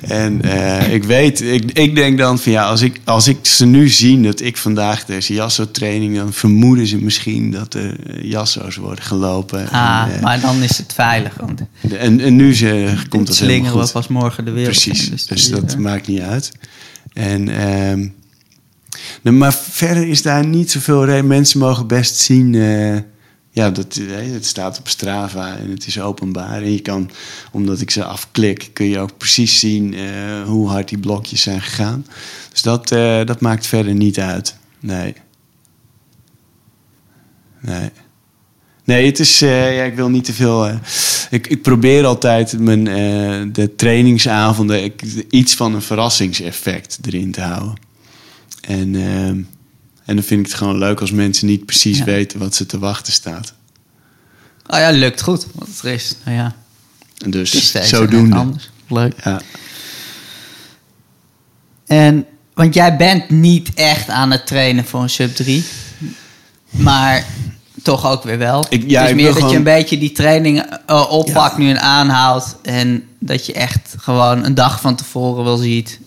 En 0.00 0.42
eh, 0.42 0.92
ik 0.92 1.04
weet, 1.04 1.40
ik, 1.40 1.70
ik 1.72 1.94
denk 1.94 2.18
dan 2.18 2.38
van 2.38 2.52
ja, 2.52 2.64
als 2.64 2.80
ik, 2.80 3.00
als 3.04 3.28
ik 3.28 3.38
ze 3.42 3.66
nu 3.66 3.88
zie 3.88 4.20
dat 4.20 4.40
ik 4.40 4.56
vandaag 4.56 5.04
deze 5.04 5.34
jasso-training, 5.34 6.16
dan 6.16 6.32
vermoeden 6.32 6.86
ze 6.86 6.96
misschien 6.96 7.50
dat 7.50 7.74
er 7.74 7.96
eh, 8.06 8.30
jasso's 8.30 8.76
worden 8.76 9.04
gelopen. 9.04 9.68
Ah, 9.70 10.04
en, 10.08 10.16
eh, 10.16 10.22
maar 10.22 10.40
dan 10.40 10.62
is 10.62 10.78
het 10.78 10.92
veilig. 10.92 11.34
Want 11.40 11.60
en, 11.98 12.20
en 12.20 12.36
nu 12.36 12.54
ze, 12.54 12.94
komt 13.08 13.28
het 13.28 13.38
helemaal 13.38 13.58
slingeren 13.58 13.78
we 13.78 13.82
goed. 13.82 13.92
pas 13.92 14.08
morgen 14.08 14.44
de 14.44 14.50
wereld. 14.50 14.82
Precies, 14.82 15.26
dus, 15.26 15.46
die, 15.46 15.54
dat 15.60 15.78
maakt 15.78 16.06
niet 16.06 16.20
uit. 16.20 16.52
En, 17.12 17.48
ehm, 17.48 18.08
nou, 19.22 19.36
maar 19.36 19.54
verder 19.54 20.08
is 20.08 20.22
daar 20.22 20.46
niet 20.46 20.70
zoveel 20.70 21.04
reden. 21.04 21.26
Mensen 21.26 21.58
mogen 21.58 21.86
best 21.86 22.16
zien 22.16 22.54
ja, 23.54 23.70
dat, 23.70 24.00
het 24.08 24.46
staat 24.46 24.78
op 24.78 24.88
Strava 24.88 25.56
en 25.56 25.70
het 25.70 25.86
is 25.86 26.00
openbaar. 26.00 26.62
En 26.62 26.72
je 26.72 26.80
kan, 26.80 27.10
omdat 27.52 27.80
ik 27.80 27.90
ze 27.90 28.04
afklik, 28.04 28.70
kun 28.72 28.86
je 28.86 28.98
ook 28.98 29.16
precies 29.16 29.58
zien 29.58 29.94
eh, 29.94 30.42
hoe 30.46 30.68
hard 30.68 30.88
die 30.88 30.98
blokjes 30.98 31.42
zijn 31.42 31.60
gegaan. 31.60 32.06
Dus 32.50 32.62
dat, 32.62 32.90
eh, 32.90 33.24
dat 33.24 33.40
maakt 33.40 33.66
verder 33.66 33.94
niet 33.94 34.18
uit. 34.18 34.56
Nee. 34.80 35.14
Nee. 37.60 37.90
Nee, 38.84 39.06
het 39.06 39.18
is, 39.18 39.42
eh, 39.42 39.76
ja, 39.76 39.82
ik 39.82 39.94
wil 39.94 40.08
niet 40.08 40.24
te 40.24 40.32
veel. 40.32 40.68
ik, 41.30 41.46
ik 41.46 41.62
probeer 41.62 42.04
altijd 42.04 42.58
mijn, 42.58 42.84
de 43.52 43.74
trainingsavonden 43.76 44.92
iets 45.30 45.54
van 45.54 45.74
een 45.74 45.82
verrassingseffect 45.82 46.98
erin 47.02 47.32
te 47.32 47.40
houden. 47.40 47.74
En, 48.60 48.94
ehm, 48.94 49.42
en 50.04 50.14
dan 50.14 50.24
vind 50.24 50.40
ik 50.40 50.46
het 50.46 50.54
gewoon 50.54 50.78
leuk 50.78 51.00
als 51.00 51.10
mensen 51.10 51.46
niet 51.46 51.66
precies 51.66 51.98
Ja. 51.98 52.04
weten 52.04 52.38
wat 52.38 52.54
ze 52.54 52.66
te 52.66 52.78
wachten 52.78 53.12
staat. 53.12 53.52
Oh 54.66 54.78
ja, 54.78 54.90
lukt 54.90 55.22
goed. 55.22 55.46
Want 55.54 55.78
er 55.82 55.92
is, 55.92 56.14
nou 56.24 56.36
ja, 56.36 56.54
En 57.18 57.30
dus 57.30 57.72
het 57.72 57.86
zodoende. 57.86 58.36
anders. 58.36 58.70
Leuk. 58.88 59.14
Ja. 59.24 59.40
En, 61.86 62.26
want 62.54 62.74
jij 62.74 62.96
bent 62.96 63.30
niet 63.30 63.74
echt 63.74 64.08
aan 64.08 64.30
het 64.30 64.46
trainen 64.46 64.84
voor 64.84 65.02
een 65.02 65.10
sub 65.10 65.34
3. 65.34 65.64
Maar 66.70 67.24
toch 67.82 68.06
ook 68.06 68.22
weer 68.22 68.38
wel. 68.38 68.66
Ik- 68.68 68.84
ja, 68.90 69.00
het 69.00 69.04
is 69.10 69.16
ik 69.16 69.22
meer 69.22 69.40
dat 69.40 69.50
je 69.50 69.56
een 69.56 69.62
beetje 69.62 69.98
die 69.98 70.12
training 70.12 70.58
eh, 70.86 71.06
oppakt 71.10 71.58
nu 71.58 71.68
en 71.70 71.80
aanhoudt. 71.80 72.56
En 72.62 73.04
dat 73.18 73.46
je 73.46 73.52
echt 73.52 73.94
gewoon 73.98 74.44
een 74.44 74.54
dag 74.54 74.80
van 74.80 74.94
tevoren 74.96 75.44
wel 75.44 75.56
ziet 75.56 75.98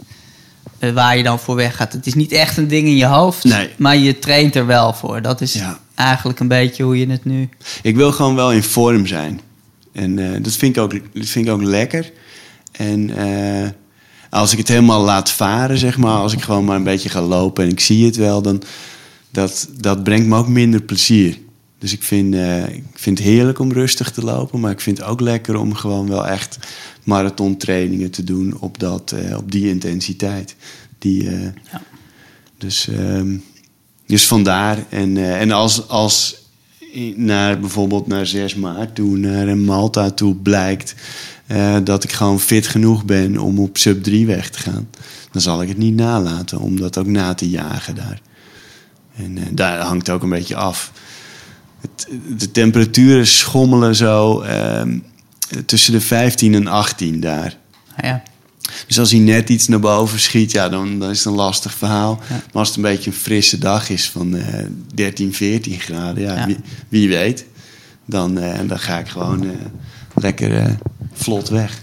eh, 0.79 0.91
waar 0.91 1.17
je 1.17 1.23
dan 1.23 1.39
voor 1.39 1.55
weggaat. 1.55 1.93
Het 1.93 2.05
is 2.05 2.13
niet 2.13 2.31
echt 2.31 2.57
een 2.57 2.67
ding 2.67 2.87
in 2.87 2.95
je 2.95 3.05
hoofd. 3.05 3.43
Nee. 3.43 3.69
Maar 3.77 3.97
je 3.97 4.19
traint 4.19 4.55
er 4.55 4.65
wel 4.65 4.93
voor. 4.93 5.21
Dat 5.21 5.41
is 5.41 5.53
Ja. 5.53 5.79
eigenlijk 5.95 6.39
een 6.39 6.47
beetje 6.47 6.83
hoe 6.83 6.99
je 6.99 7.09
het 7.09 7.25
nu... 7.25 7.49
Ik 7.81 7.95
wil 7.95 8.11
gewoon 8.11 8.35
wel 8.35 8.51
in 8.51 8.63
vorm 8.63 9.05
zijn. 9.07 9.39
En 9.93 10.19
eh, 10.19 10.43
dat, 10.43 10.53
vind 10.55 10.75
ik 10.75 10.81
ook, 10.83 10.91
dat 10.91 11.25
vind 11.27 11.45
ik 11.47 11.51
ook 11.53 11.63
lekker. 11.63 12.11
En 12.71 13.17
eh, 13.17 13.69
als 14.29 14.51
ik 14.51 14.57
het 14.57 14.67
helemaal 14.67 15.01
laat 15.03 15.31
varen, 15.31 15.77
zeg 15.77 15.97
maar, 15.97 16.17
als 16.17 16.33
ik 16.33 16.41
gewoon 16.41 16.65
maar 16.65 16.75
een 16.75 16.83
beetje 16.83 17.09
ga 17.09 17.21
lopen 17.21 17.63
en 17.63 17.69
ik 17.69 17.79
zie 17.79 18.05
het 18.05 18.15
wel, 18.15 18.41
dan 18.41 18.61
dat, 19.31 19.67
dat 19.77 20.03
brengt 20.03 20.27
me 20.27 20.37
ook 20.37 20.47
minder 20.47 20.81
plezier. 20.81 21.37
Dus 21.79 21.93
ik 21.93 22.03
vind, 22.03 22.33
eh, 22.33 22.67
ik 22.67 22.83
vind 22.93 23.17
het 23.17 23.27
heerlijk 23.27 23.59
om 23.59 23.71
rustig 23.71 24.11
te 24.11 24.23
lopen, 24.23 24.59
maar 24.59 24.71
ik 24.71 24.81
vind 24.81 24.97
het 24.97 25.07
ook 25.07 25.21
lekker 25.21 25.55
om 25.55 25.73
gewoon 25.73 26.07
wel 26.07 26.27
echt 26.27 26.57
marathontrainingen 27.03 28.11
te 28.11 28.23
doen 28.23 28.57
op, 28.59 28.79
dat, 28.79 29.11
eh, 29.11 29.37
op 29.37 29.51
die 29.51 29.69
intensiteit. 29.69 30.55
Die, 30.99 31.29
eh, 31.29 31.41
Ja. 31.71 31.81
dus, 32.57 32.87
ehm, 32.87 33.37
dus 34.05 34.27
vandaar. 34.27 34.85
En, 34.89 35.17
en 35.17 35.51
als, 35.51 35.87
als 35.87 36.45
naar 37.15 37.59
bijvoorbeeld 37.59 38.07
naar 38.07 38.25
6 38.25 38.55
maart 38.55 38.95
toe, 38.95 39.17
naar 39.17 39.57
Malta 39.57 40.11
toe 40.11 40.35
blijkt 40.35 40.95
dat 41.83 42.03
ik 42.03 42.11
gewoon 42.11 42.39
fit 42.39 42.67
genoeg 42.67 43.05
ben 43.05 43.37
om 43.37 43.59
op 43.59 43.77
sub 43.77 44.03
3 44.03 44.25
weg 44.25 44.49
te 44.49 44.59
gaan, 44.59 44.89
dan 45.31 45.41
zal 45.41 45.61
ik 45.61 45.67
het 45.67 45.77
niet 45.77 45.95
nalaten 45.95 46.59
om 46.59 46.79
dat 46.79 46.97
ook 46.97 47.05
na 47.05 47.33
te 47.33 47.49
jagen 47.49 47.95
daar. 47.95 48.21
En 49.15 49.37
daar 49.51 49.79
hangt 49.79 50.09
ook 50.09 50.23
een 50.23 50.29
beetje 50.29 50.55
af. 50.55 50.91
Het, 51.81 52.07
de 52.37 52.51
temperaturen 52.51 53.27
schommelen 53.27 53.95
zo 53.95 54.41
ehm, 54.41 54.99
tussen 55.65 55.93
de 55.93 56.01
15 56.01 56.53
en 56.53 56.67
18 56.67 57.19
daar. 57.19 57.55
Nou 57.95 58.07
ja, 58.07 58.23
Dus 58.87 58.99
als 58.99 59.11
hij 59.11 59.19
net 59.19 59.49
iets 59.49 59.67
naar 59.67 59.79
boven 59.79 60.19
schiet, 60.19 60.51
ja, 60.51 60.69
dan, 60.69 60.99
dan 60.99 61.09
is 61.09 61.17
het 61.17 61.27
een 61.27 61.33
lastig 61.33 61.73
verhaal. 61.73 62.19
Ja. 62.29 62.35
Maar 62.35 62.41
als 62.51 62.67
het 62.67 62.77
een 62.77 62.83
beetje 62.83 63.11
een 63.11 63.17
frisse 63.17 63.57
dag 63.57 63.89
is 63.89 64.09
van 64.09 64.35
eh 64.35 64.65
13, 64.93 65.33
14 65.33 65.79
graden, 65.79 66.23
ja, 66.23 66.35
Ja. 66.35 66.45
Wie, 66.45 66.57
wie 66.89 67.09
weet, 67.09 67.45
dan, 68.05 68.37
eh, 68.39 68.59
dan 68.67 68.79
ga 68.79 68.99
ik 68.99 69.07
gewoon 69.07 69.43
eh, 69.43 69.49
lekker 70.15 70.57
eh, 70.57 70.73
vlot 71.13 71.49
weg. 71.49 71.81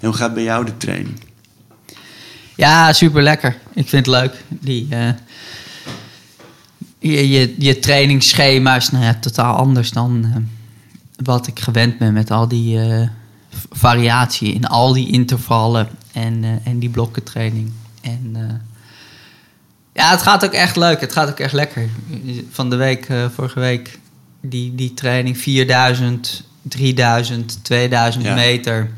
En 0.00 0.06
hoe 0.12 0.12
gaat 0.12 0.34
bij 0.34 0.42
jou 0.42 0.64
de 0.64 0.76
training? 0.76 1.20
Ja, 2.56 2.92
super 2.92 3.22
lekker. 3.22 3.56
Ik 3.74 3.88
vind 3.88 4.06
het 4.06 4.14
leuk. 4.14 4.34
Die, 4.48 4.86
eh, 4.90 5.10
je, 7.06 7.28
je, 7.28 7.54
je 7.58 7.78
trainingsschema 7.78 8.76
is 8.76 8.90
nou 8.90 9.04
ja, 9.04 9.14
totaal 9.14 9.56
anders 9.56 9.90
dan 9.90 10.24
eh, 10.24 10.36
wat 11.24 11.46
ik 11.46 11.60
gewend 11.60 11.98
ben 11.98 12.12
met 12.12 12.30
al 12.30 12.48
die 12.48 12.80
eh, 12.80 13.08
variatie 13.70 14.52
in 14.52 14.66
al 14.66 14.92
die 14.92 15.12
intervallen 15.12 15.88
en, 16.12 16.44
eh, 16.44 16.50
en 16.64 16.78
die 16.78 16.88
blokkentraining. 16.88 17.72
En 18.00 18.36
ja, 19.92 20.10
het 20.10 20.22
gaat 20.22 20.44
ook 20.44 20.52
echt 20.52 20.76
leuk. 20.76 21.00
Het 21.00 21.12
gaat 21.12 21.28
ook 21.28 21.38
echt 21.38 21.52
lekker. 21.52 21.88
Van 22.50 22.70
de 22.70 22.76
week, 22.76 23.08
vorige 23.34 23.60
week, 23.60 23.98
die, 24.40 24.74
die 24.74 24.94
training 24.94 25.38
4000, 25.38 26.42
3000, 26.62 27.58
2000 27.62 28.24
Ja. 28.24 28.34
meter 28.34 28.90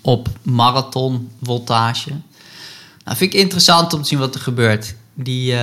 op 0.00 0.28
marathon 0.42 1.30
voltage. 1.42 2.10
Nou, 3.04 3.16
vind 3.16 3.34
ik 3.34 3.40
interessant 3.40 3.92
om 3.92 4.02
te 4.02 4.08
zien 4.08 4.18
wat 4.18 4.34
er 4.34 4.40
gebeurt. 4.40 4.94
Die 5.14 5.54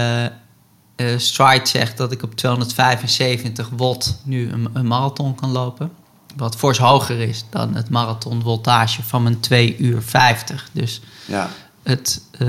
eh, 0.95 1.17
Stride 1.17 1.65
zegt 1.65 1.97
dat 1.97 2.11
ik 2.11 2.23
op 2.23 2.35
275 2.35 3.69
watt 3.77 4.17
nu 4.23 4.51
een, 4.51 4.69
een 4.73 4.87
marathon 4.87 5.35
kan 5.35 5.51
lopen. 5.51 5.91
Wat 6.35 6.55
fors 6.55 6.77
hoger 6.77 7.19
is 7.19 7.45
dan 7.49 7.75
het 7.75 7.89
marathon 7.89 8.41
voltage 8.41 9.03
van 9.03 9.23
mijn 9.23 9.39
2 9.39 9.77
uur 9.77 10.01
50. 10.01 10.69
Dus 10.71 11.01
Ja, 11.25 11.49
het 11.83 12.21
eh, 12.31 12.47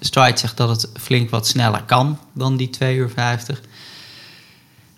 Stride 0.00 0.38
zegt 0.38 0.56
dat 0.56 0.68
het 0.68 0.88
flink 1.00 1.30
wat 1.30 1.46
sneller 1.46 1.82
kan 1.82 2.18
dan 2.32 2.56
die 2.56 2.70
2 2.70 2.96
uur 2.96 3.10
50. 3.10 3.60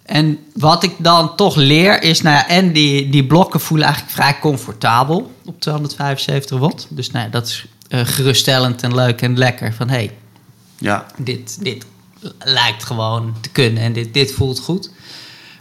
En 0.03 0.39
wat 0.55 0.83
ik 0.83 0.95
dan 0.99 1.37
toch 1.37 1.57
leer 1.57 2.03
is, 2.03 2.23
nou 2.23 2.37
ja, 2.37 2.49
en 2.49 2.73
die, 2.73 3.09
die 3.09 3.27
blokken 3.27 3.61
voelen 3.61 3.87
eigenlijk 3.87 4.17
vrij 4.17 4.39
comfortabel 4.39 5.33
op 5.45 5.61
275 5.61 6.59
watt. 6.59 6.87
Dus 6.91 7.11
nou 7.11 7.25
ja, 7.25 7.31
dat 7.31 7.47
is 7.47 7.67
eh, 7.89 8.01
geruststellend 8.05 8.83
en 8.83 8.95
leuk 8.95 9.23
en 9.23 9.39
lekker. 9.39 9.75
Van 9.75 9.89
hé, 9.89 9.95
hey, 9.95 10.17
ja, 10.79 11.07
dit, 11.17 11.65
dit 11.65 11.85
lijkt 12.39 12.85
gewoon 12.85 13.35
te 13.41 13.49
kunnen 13.49 13.83
en 13.83 13.93
dit, 13.93 14.15
dit 14.15 14.33
voelt 14.33 14.59
goed. 14.59 14.91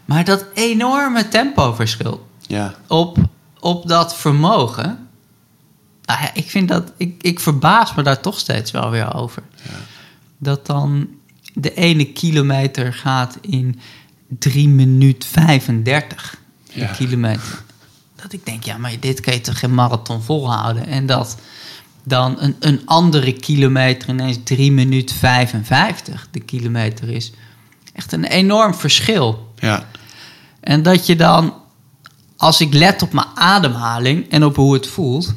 Maar 0.05 0.23
dat 0.25 0.45
enorme 0.53 1.27
tempoverschil 1.27 2.27
ja, 2.41 2.73
op, 2.87 3.17
op 3.59 3.87
dat 3.87 4.15
vermogen. 4.15 5.07
Nou 6.05 6.21
ja, 6.21 6.33
ik 6.33 6.49
vind 6.49 6.67
dat. 6.67 6.91
Ik, 6.97 7.21
ik 7.23 7.39
verbaas 7.39 7.93
me 7.93 8.03
daar 8.03 8.19
toch 8.21 8.39
steeds 8.39 8.71
wel 8.71 8.89
weer 8.89 9.13
over. 9.15 9.43
Dat 10.37 10.65
dan 10.65 11.07
de 11.53 11.73
ene 11.73 12.05
kilometer 12.05 12.93
gaat 12.93 13.37
in 13.41 13.79
3 14.39 14.67
minuten 14.67 15.29
35 15.29 16.35
de 16.73 16.79
Ja. 16.79 16.87
kilometer. 16.91 17.63
Dat 18.15 18.33
ik 18.33 18.45
denk, 18.45 18.63
ja, 18.63 18.77
maar 18.77 18.91
dit 18.99 19.19
kan 19.19 19.33
je 19.33 19.41
toch 19.41 19.59
geen 19.59 19.73
marathon 19.73 20.21
volhouden? 20.21 20.87
En 20.87 21.05
dat 21.05 21.37
dan 22.07 22.35
een, 22.39 22.55
een 22.59 22.81
andere 22.85 23.31
kilometer 23.31 24.09
ineens 24.09 24.37
3 24.43 24.71
minuten 24.71 25.15
55 25.15 26.27
de 26.31 26.39
kilometer 26.39 27.09
is. 27.09 27.31
Echt 27.93 28.11
een 28.11 28.23
enorm 28.23 28.73
verschil. 28.75 29.53
ja, 29.59 29.85
En 30.59 30.83
dat 30.83 31.05
je 31.05 31.15
dan, 31.15 31.53
als 32.37 32.61
ik 32.61 32.73
let 32.73 33.01
op 33.01 33.13
mijn 33.13 33.27
ademhaling 33.35 34.29
en 34.29 34.43
op 34.43 34.55
hoe 34.55 34.73
het 34.73 34.87
voelt, 34.87 35.33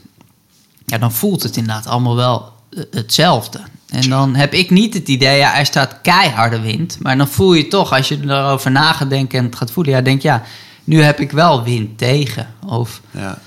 ja, 0.86 0.98
dan 0.98 1.12
voelt 1.12 1.42
het 1.42 1.56
inderdaad 1.56 1.86
allemaal 1.86 2.16
wel 2.16 2.52
eh, 2.70 2.82
hetzelfde. 2.90 3.60
En 3.88 4.08
dan 4.08 4.34
heb 4.34 4.54
ik 4.54 4.70
niet 4.70 4.94
het 4.94 5.08
idee, 5.08 5.38
ja, 5.38 5.58
er 5.58 5.66
staat 5.66 6.00
keiharde 6.02 6.60
wind. 6.60 6.98
Maar 7.00 7.16
dan 7.16 7.28
voel 7.28 7.54
je 7.54 7.68
toch, 7.68 7.92
als 7.92 8.08
je 8.08 8.18
erover 8.22 8.70
na 8.70 8.92
gaat 8.92 9.10
denken 9.10 9.38
en 9.38 9.44
het 9.44 9.56
gaat 9.56 9.70
voelen, 9.70 9.92
ja, 9.92 10.00
denk 10.00 10.22
je, 10.22 10.28
ja, 10.28 10.42
nu 10.84 11.02
heb 11.02 11.20
ik 11.20 11.30
wel 11.30 11.62
wind 11.62 11.98
tegen. 11.98 12.54
Of 12.66 13.00
ja, 13.10 13.38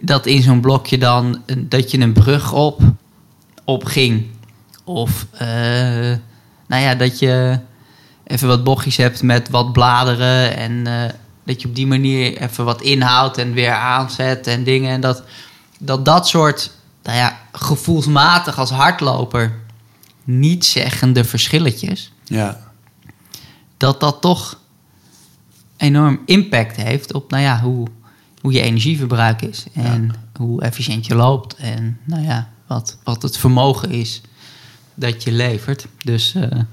dat 0.00 0.26
in 0.26 0.42
zo'n 0.42 0.60
blokje 0.60 0.98
dan 0.98 1.42
dat 1.58 1.90
je 1.90 1.98
een 1.98 2.12
brug 2.12 2.52
op, 2.52 2.80
op 3.64 3.84
ging. 3.84 4.26
Of 4.84 5.26
eh, 5.32 5.48
nou 6.66 6.82
ja, 6.82 6.94
dat 6.94 7.18
je 7.18 7.58
even 8.24 8.48
wat 8.48 8.64
bochtjes 8.64 8.96
hebt 8.96 9.22
met 9.22 9.50
wat 9.50 9.72
bladeren. 9.72 10.56
En 10.56 10.86
eh, 10.86 11.10
dat 11.44 11.62
je 11.62 11.68
op 11.68 11.74
die 11.74 11.86
manier 11.86 12.36
even 12.36 12.64
wat 12.64 12.82
inhoudt 12.82 13.38
en 13.38 13.52
weer 13.52 13.72
aanzet 13.72 14.46
en 14.46 14.64
dingen. 14.64 14.90
En 14.90 15.00
dat 15.00 15.22
dat, 15.78 16.04
dat 16.04 16.28
soort, 16.28 16.70
nou 17.02 17.16
ja, 17.16 17.40
gevoelsmatig 17.52 18.58
als 18.58 18.70
hardloper 18.70 19.60
niet 20.24 20.64
zeggende 20.64 21.24
verschilletjes 21.24 22.12
ja, 22.24 22.60
dat 23.76 24.00
dat 24.00 24.20
toch 24.20 24.58
enorm 25.76 26.20
impact 26.24 26.76
heeft 26.76 27.12
op 27.12 27.30
nou 27.30 27.42
ja, 27.42 27.60
hoe, 27.60 27.86
hoe 28.46 28.54
je 28.54 28.62
energieverbruik 28.62 29.42
is. 29.42 29.66
En 29.72 30.10
hoe 30.36 30.62
efficiënt 30.62 31.06
je 31.06 31.14
loopt. 31.14 31.54
En 31.54 31.98
nou 32.04 32.22
ja, 32.22 32.48
wat, 32.66 32.98
wat 33.04 33.22
het 33.22 33.36
vermogen 33.36 33.90
is 33.90 34.20
dat 34.94 35.22
je 35.22 35.32
levert. 35.32 35.86
Dus 36.04 36.32
nou 36.32 36.66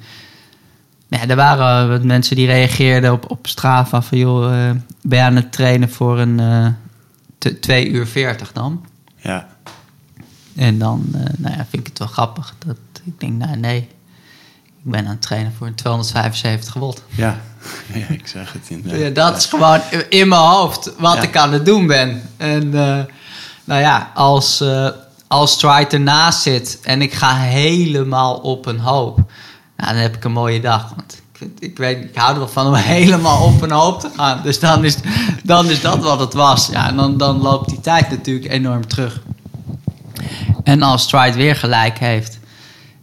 ja, 1.08 1.28
er 1.28 1.36
waren 1.36 1.90
wat 1.90 2.04
mensen 2.04 2.36
die 2.36 2.46
reageerden 2.46 3.12
op, 3.12 3.32
op 3.32 3.48
Strava 3.48 4.02
van... 4.02 4.18
joh, 4.18 4.68
eh, 4.68 4.76
ben 5.02 5.18
je 5.18 5.24
aan 5.24 5.36
het 5.36 5.52
trainen 5.52 5.90
voor 5.90 6.20
een 6.20 6.40
eh 6.40 7.52
2 7.60 7.90
uur 7.90 8.08
40 8.08 8.52
dan? 8.52 8.86
ja, 9.16 9.48
En 10.56 10.80
dan 10.80 11.06
nou 11.38 11.56
ja, 11.56 11.66
vind 11.70 11.82
ik 11.82 11.88
het 11.88 12.00
wel 12.00 12.08
grappig. 12.08 12.56
Dat 12.66 12.78
ik 13.04 13.20
denk, 13.20 13.34
nou 13.34 13.58
nee, 13.58 13.78
ik 14.84 14.92
ben 14.92 15.06
aan 15.06 15.12
het 15.12 15.22
trainen 15.22 15.54
voor 15.54 15.68
een 15.68 15.76
275 15.76 16.74
volt. 16.74 17.04
Ja, 17.10 17.42
ja 17.94 18.06
ik 18.10 18.28
zag 18.28 18.54
het 18.54 18.62
inderdaad. 18.68 19.00
Ja, 19.02 19.10
dat 19.10 19.38
is 19.38 19.46
gewoon 19.46 19.80
in 20.10 20.28
mijn 20.28 20.42
hoofd 20.42 20.92
wat 20.98 21.16
Ja. 21.16 21.22
ik 21.22 21.38
aan 21.38 21.54
het 21.54 21.66
doen 21.66 21.88
ben. 21.88 22.30
En 22.38 22.74
eh, 22.74 23.00
nou 23.64 23.82
ja, 23.82 24.12
als, 24.14 24.62
eh 24.62 24.88
als 25.28 25.52
Stride 25.52 25.90
ernaast 25.90 26.42
zit 26.42 26.80
en 26.84 27.02
ik 27.02 27.14
ga 27.14 27.36
helemaal 27.36 28.36
op 28.36 28.66
een 28.66 28.80
hoop, 28.80 29.16
nou, 29.78 29.94
dan 29.94 30.02
heb 30.02 30.16
ik 30.16 30.24
een 30.24 30.32
mooie 30.32 30.62
dag. 30.62 30.94
Want 30.96 31.22
ik, 31.40 31.50
ik 31.60 31.78
weet, 31.78 32.04
ik 32.04 32.16
hou 32.16 32.32
er 32.34 32.38
wel 32.40 32.48
van 32.48 32.68
om 32.68 32.74
helemaal 32.98 33.44
op 33.46 33.62
een 33.62 33.72
hoop 33.72 34.00
te 34.00 34.10
gaan. 34.16 34.42
Dus 34.44 34.60
dan 34.60 34.84
is, 34.84 34.98
dan 35.44 35.70
is 35.70 35.82
dat 35.82 36.00
wat 36.00 36.20
het 36.20 36.34
was. 36.34 36.68
Ja, 36.68 36.88
en 36.88 36.96
dan, 36.96 37.18
dan 37.18 37.42
loopt 37.42 37.70
die 37.70 37.82
tijd 37.82 38.10
natuurlijk 38.10 38.52
enorm 38.52 38.88
terug. 38.88 39.22
En 40.64 40.82
als 40.82 41.02
Stride 41.02 41.38
weer 41.38 41.56
gelijk 41.56 42.00
heeft 42.00 42.40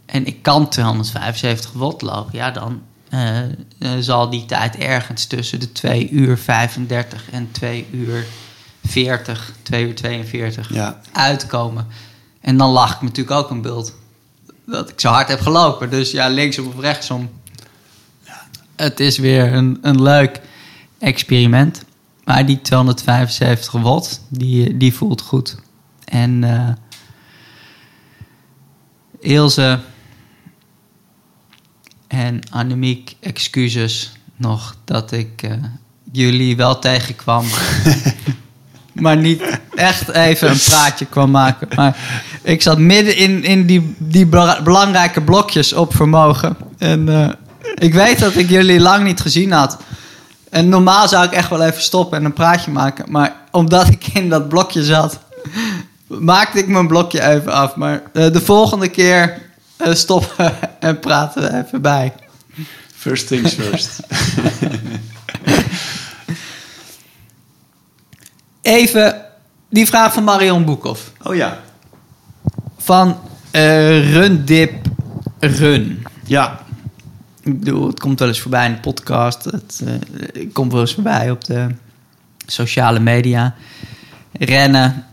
en 0.05 0.25
ik 0.25 0.41
kan 0.41 0.69
275 0.69 1.71
watt 1.73 2.01
lopen, 2.01 2.37
ja, 2.37 2.51
dan 2.51 2.81
eh, 3.11 3.41
zal 3.99 4.29
die 4.29 4.45
tijd 4.45 4.75
ergens 4.77 5.25
tussen 5.25 5.59
de 5.59 5.71
2 5.71 6.09
uur 6.09 6.37
35 6.37 7.29
en 7.31 7.51
2 7.51 7.87
uur 7.91 8.25
40, 8.83 9.53
2 9.61 9.87
uur 9.87 9.95
42 9.95 10.73
Ja. 10.73 11.01
uitkomen. 11.11 11.87
En 12.41 12.57
dan 12.57 12.69
lach 12.69 12.95
ik 12.95 13.01
natuurlijk 13.01 13.37
ook 13.37 13.49
een 13.49 13.61
beeld 13.61 13.95
dat 14.65 14.89
ik 14.89 14.99
zo 14.99 15.09
hard 15.09 15.27
heb 15.27 15.39
gelopen. 15.39 15.89
Dus 15.89 16.11
ja, 16.11 16.27
linksom 16.29 16.67
of 16.67 16.79
rechtsom. 16.79 17.29
Het 18.75 18.99
is 18.99 19.17
weer 19.17 19.53
een, 19.53 19.77
een 19.81 20.01
leuk 20.01 20.41
experiment. 20.99 21.83
Maar 22.23 22.45
die 22.45 22.61
275 22.61 23.71
watt, 23.81 24.21
die, 24.29 24.77
die 24.77 24.93
voelt 24.93 25.21
goed. 25.21 25.55
En 26.05 26.43
eh 26.43 26.69
Ilse 29.19 29.79
en 32.11 32.39
Annemiek, 32.49 33.15
excuses 33.19 34.11
nog 34.35 34.75
dat 34.85 35.11
ik 35.11 35.41
eh, 35.41 35.51
jullie 36.11 36.55
wel 36.55 36.79
tegenkwam. 36.79 37.45
maar 38.93 39.17
niet 39.17 39.59
echt 39.75 40.09
even 40.09 40.49
een 40.49 40.59
praatje 40.65 41.05
kwam 41.05 41.31
maken. 41.31 41.67
Maar 41.75 41.97
ik 42.41 42.61
zat 42.61 42.77
midden 42.77 43.15
in, 43.15 43.43
in 43.43 43.65
die, 43.65 43.95
die 43.97 44.25
bela- 44.25 44.61
belangrijke 44.61 45.21
blokjes 45.21 45.73
op 45.73 45.95
vermogen. 45.95 46.57
En 46.77 47.09
eh, 47.09 47.29
ik 47.75 47.93
weet 47.93 48.19
dat 48.19 48.35
ik 48.35 48.49
jullie 48.49 48.79
lang 48.79 49.03
niet 49.03 49.21
gezien 49.21 49.51
had. 49.51 49.77
En 50.49 50.69
normaal 50.69 51.07
zou 51.07 51.25
ik 51.25 51.31
echt 51.31 51.49
wel 51.49 51.63
even 51.63 51.81
stoppen 51.81 52.17
en 52.17 52.25
een 52.25 52.33
praatje 52.33 52.71
maken. 52.71 53.11
Maar 53.11 53.35
omdat 53.51 53.87
ik 53.87 54.07
in 54.07 54.29
dat 54.29 54.49
blokje 54.49 54.83
zat, 54.83 55.19
maakte 56.07 56.59
ik 56.59 56.67
mijn 56.67 56.87
blokje 56.87 57.27
even 57.27 57.51
af. 57.51 57.75
Maar 57.75 58.01
eh, 58.13 58.31
de 58.31 58.41
volgende 58.41 58.87
keer 58.87 59.49
stoppen 59.89 60.53
en 60.79 60.99
praten 60.99 61.63
even 61.63 61.81
bij. 61.81 62.13
First 62.95 63.27
things 63.27 63.53
first. 63.53 63.99
Even 68.61 69.25
die 69.69 69.85
vraag 69.85 70.13
van 70.13 70.23
Marion 70.23 70.65
Boekhoff. 70.65 71.11
Oh 71.23 71.35
ja. 71.35 71.59
Van 72.77 73.19
eh 73.51 74.13
Rundip 74.13 74.87
Run. 75.39 76.03
Ja. 76.25 76.59
Ik 77.43 77.59
bedoel, 77.59 77.87
het 77.87 77.99
komt 77.99 78.19
wel 78.19 78.27
eens 78.27 78.39
voorbij 78.39 78.65
in 78.65 78.73
de 78.73 78.79
podcast. 78.79 79.43
Het 79.43 79.81
eh, 79.85 79.93
het 80.33 80.53
komt 80.53 80.71
wel 80.71 80.81
eens 80.81 80.93
voorbij 80.93 81.31
op 81.31 81.43
de 81.43 81.67
sociale 82.45 82.99
media. 82.99 83.55
Rennen, 84.31 85.05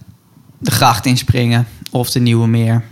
de 0.59 0.70
gracht 0.70 1.07
inspringen 1.07 1.66
of 1.90 2.11
de 2.11 2.20
Nieuwe 2.20 2.48
Meer. 2.48 2.85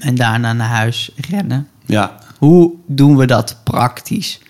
En 0.00 0.14
daarna 0.14 0.52
naar 0.52 0.68
huis 0.68 1.10
rennen. 1.30 1.68
Ja. 1.86 2.18
Hoe 2.38 2.72
doen 2.86 3.16
we 3.16 3.26
dat 3.26 3.56
praktisch? 3.64 4.40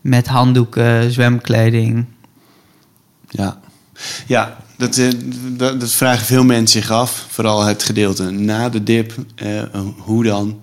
Met 0.00 0.26
handdoeken, 0.26 1.12
zwemkleding. 1.12 2.04
Ja, 3.28 3.58
ja 4.26 4.56
dat, 4.76 4.96
eh, 4.96 5.08
dat, 5.56 5.80
dat 5.80 5.90
vragen 5.90 6.26
veel 6.26 6.44
mensen 6.44 6.80
zich 6.82 6.90
af. 6.90 7.26
Vooral 7.28 7.64
het 7.64 7.82
gedeelte 7.82 8.30
na 8.30 8.68
de 8.68 8.82
dip. 8.82 9.14
eh, 9.34 9.62
hoe 9.98 10.24
dan? 10.24 10.58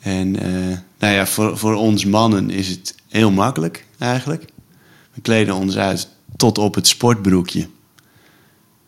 En 0.00 0.40
eh, 0.40 0.78
nou 0.98 1.14
ja, 1.14 1.26
voor, 1.26 1.58
voor 1.58 1.74
ons 1.74 2.04
mannen 2.04 2.50
is 2.50 2.68
het 2.68 2.94
heel 3.08 3.30
makkelijk 3.30 3.86
eigenlijk. 3.98 4.44
We 5.12 5.20
kleden 5.20 5.54
ons 5.54 5.76
uit 5.76 6.08
tot 6.36 6.58
op 6.58 6.74
het 6.74 6.86
sportbroekje. 6.86 7.68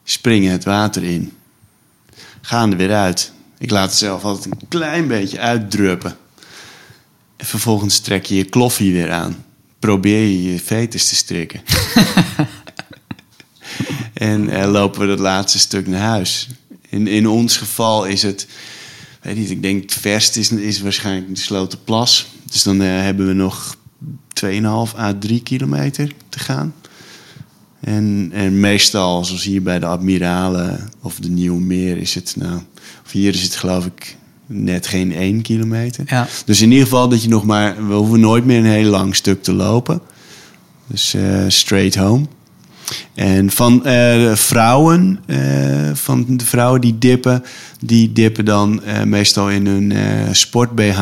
Springen 0.05 0.53
het 0.53 0.65
water 0.65 1.05
in. 1.05 1.33
Gaan 2.41 2.71
er 2.71 2.77
weer 2.77 2.95
uit. 2.95 3.33
Ik 3.59 3.71
laat 3.71 3.89
het 3.89 3.99
zelf 3.99 4.25
altijd 4.25 4.45
een 4.47 4.69
klein 4.69 5.09
beetje 5.09 5.39
uitdruppen. 5.39 6.17
En 7.37 7.47
vervolgens 7.47 7.99
trek 7.99 8.27
je 8.27 8.35
je 8.35 8.45
kloffie 8.45 8.93
weer 8.93 9.11
aan. 9.11 9.45
Probeer 9.79 10.21
je 10.21 10.53
je 10.53 10.59
veters 10.59 11.09
te 11.09 11.15
strikken. 11.15 11.61
En 14.19 14.49
eh, 14.49 14.71
lopen 14.71 15.01
we 15.01 15.07
dat 15.07 15.19
laatste 15.19 15.59
stuk 15.59 15.87
naar 15.87 16.01
huis. 16.01 16.49
In, 16.89 17.07
in 17.07 17.29
ons 17.29 17.57
geval 17.57 18.05
is 18.05 18.23
het, 18.23 18.47
weet 19.23 19.37
niet, 19.37 19.51
ik 19.51 19.63
denk 19.63 19.83
het 19.83 19.93
verst 19.93 20.37
is, 20.37 20.51
is 20.51 20.81
waarschijnlijk 20.81 21.35
de 21.35 21.41
Slotenplas. 21.41 22.27
Dus 22.51 22.63
dan 22.63 22.83
eh, 22.83 22.89
hebben 22.89 23.27
we 23.27 23.33
nog 23.33 23.77
2,5 24.45 24.99
à 24.99 25.19
3 25.19 25.43
kilometer 25.43 26.13
te 26.29 26.39
gaan. 26.39 26.75
En, 27.89 28.31
en 28.33 28.61
meestal, 28.61 29.25
zoals 29.25 29.45
hier 29.45 29.63
bij 29.63 29.79
de 29.79 29.87
Admiralen 29.87 30.91
of 31.03 31.17
de 31.17 31.29
Nieuwe 31.29 31.61
Meer, 31.61 31.97
is 31.97 32.15
het 32.15 32.35
nou, 32.39 32.61
of 33.05 33.11
hier 33.11 33.35
is 33.35 33.43
het 33.43 33.57
geloof 33.57 33.87
ik 33.87 34.17
net 34.47 34.87
geen 34.87 35.13
1 35.13 35.43
kilometer. 35.43 36.05
Ja. 36.07 36.27
Dus 36.45 36.61
in 36.61 36.71
ieder 36.71 36.85
geval 36.85 37.09
dat 37.09 37.23
je 37.23 37.29
nog 37.29 37.45
maar, 37.45 37.89
we 37.89 37.95
hoeven 37.95 38.21
nooit 38.21 38.45
meer 38.45 38.59
een 38.59 38.65
heel 38.65 38.91
lang 38.91 39.17
stuk 39.17 39.43
te 39.43 39.53
lopen. 39.53 40.01
Dus 40.87 41.15
eh, 41.15 41.45
straight 41.49 41.95
home. 41.95 42.27
En 43.15 43.51
van 43.51 43.85
eh, 43.85 44.35
vrouwen, 44.35 45.21
eh, 45.27 45.91
van 45.95 46.25
de 46.29 46.45
vrouwen 46.45 46.81
die 46.81 46.99
dippen, 46.99 47.43
die 47.81 48.13
dippen 48.13 48.45
dan 48.45 48.83
meestal 49.05 49.51
in 49.51 49.67
hun 49.67 49.93
eh, 49.93 50.33
sport 50.33 50.75
BH. 50.75 51.01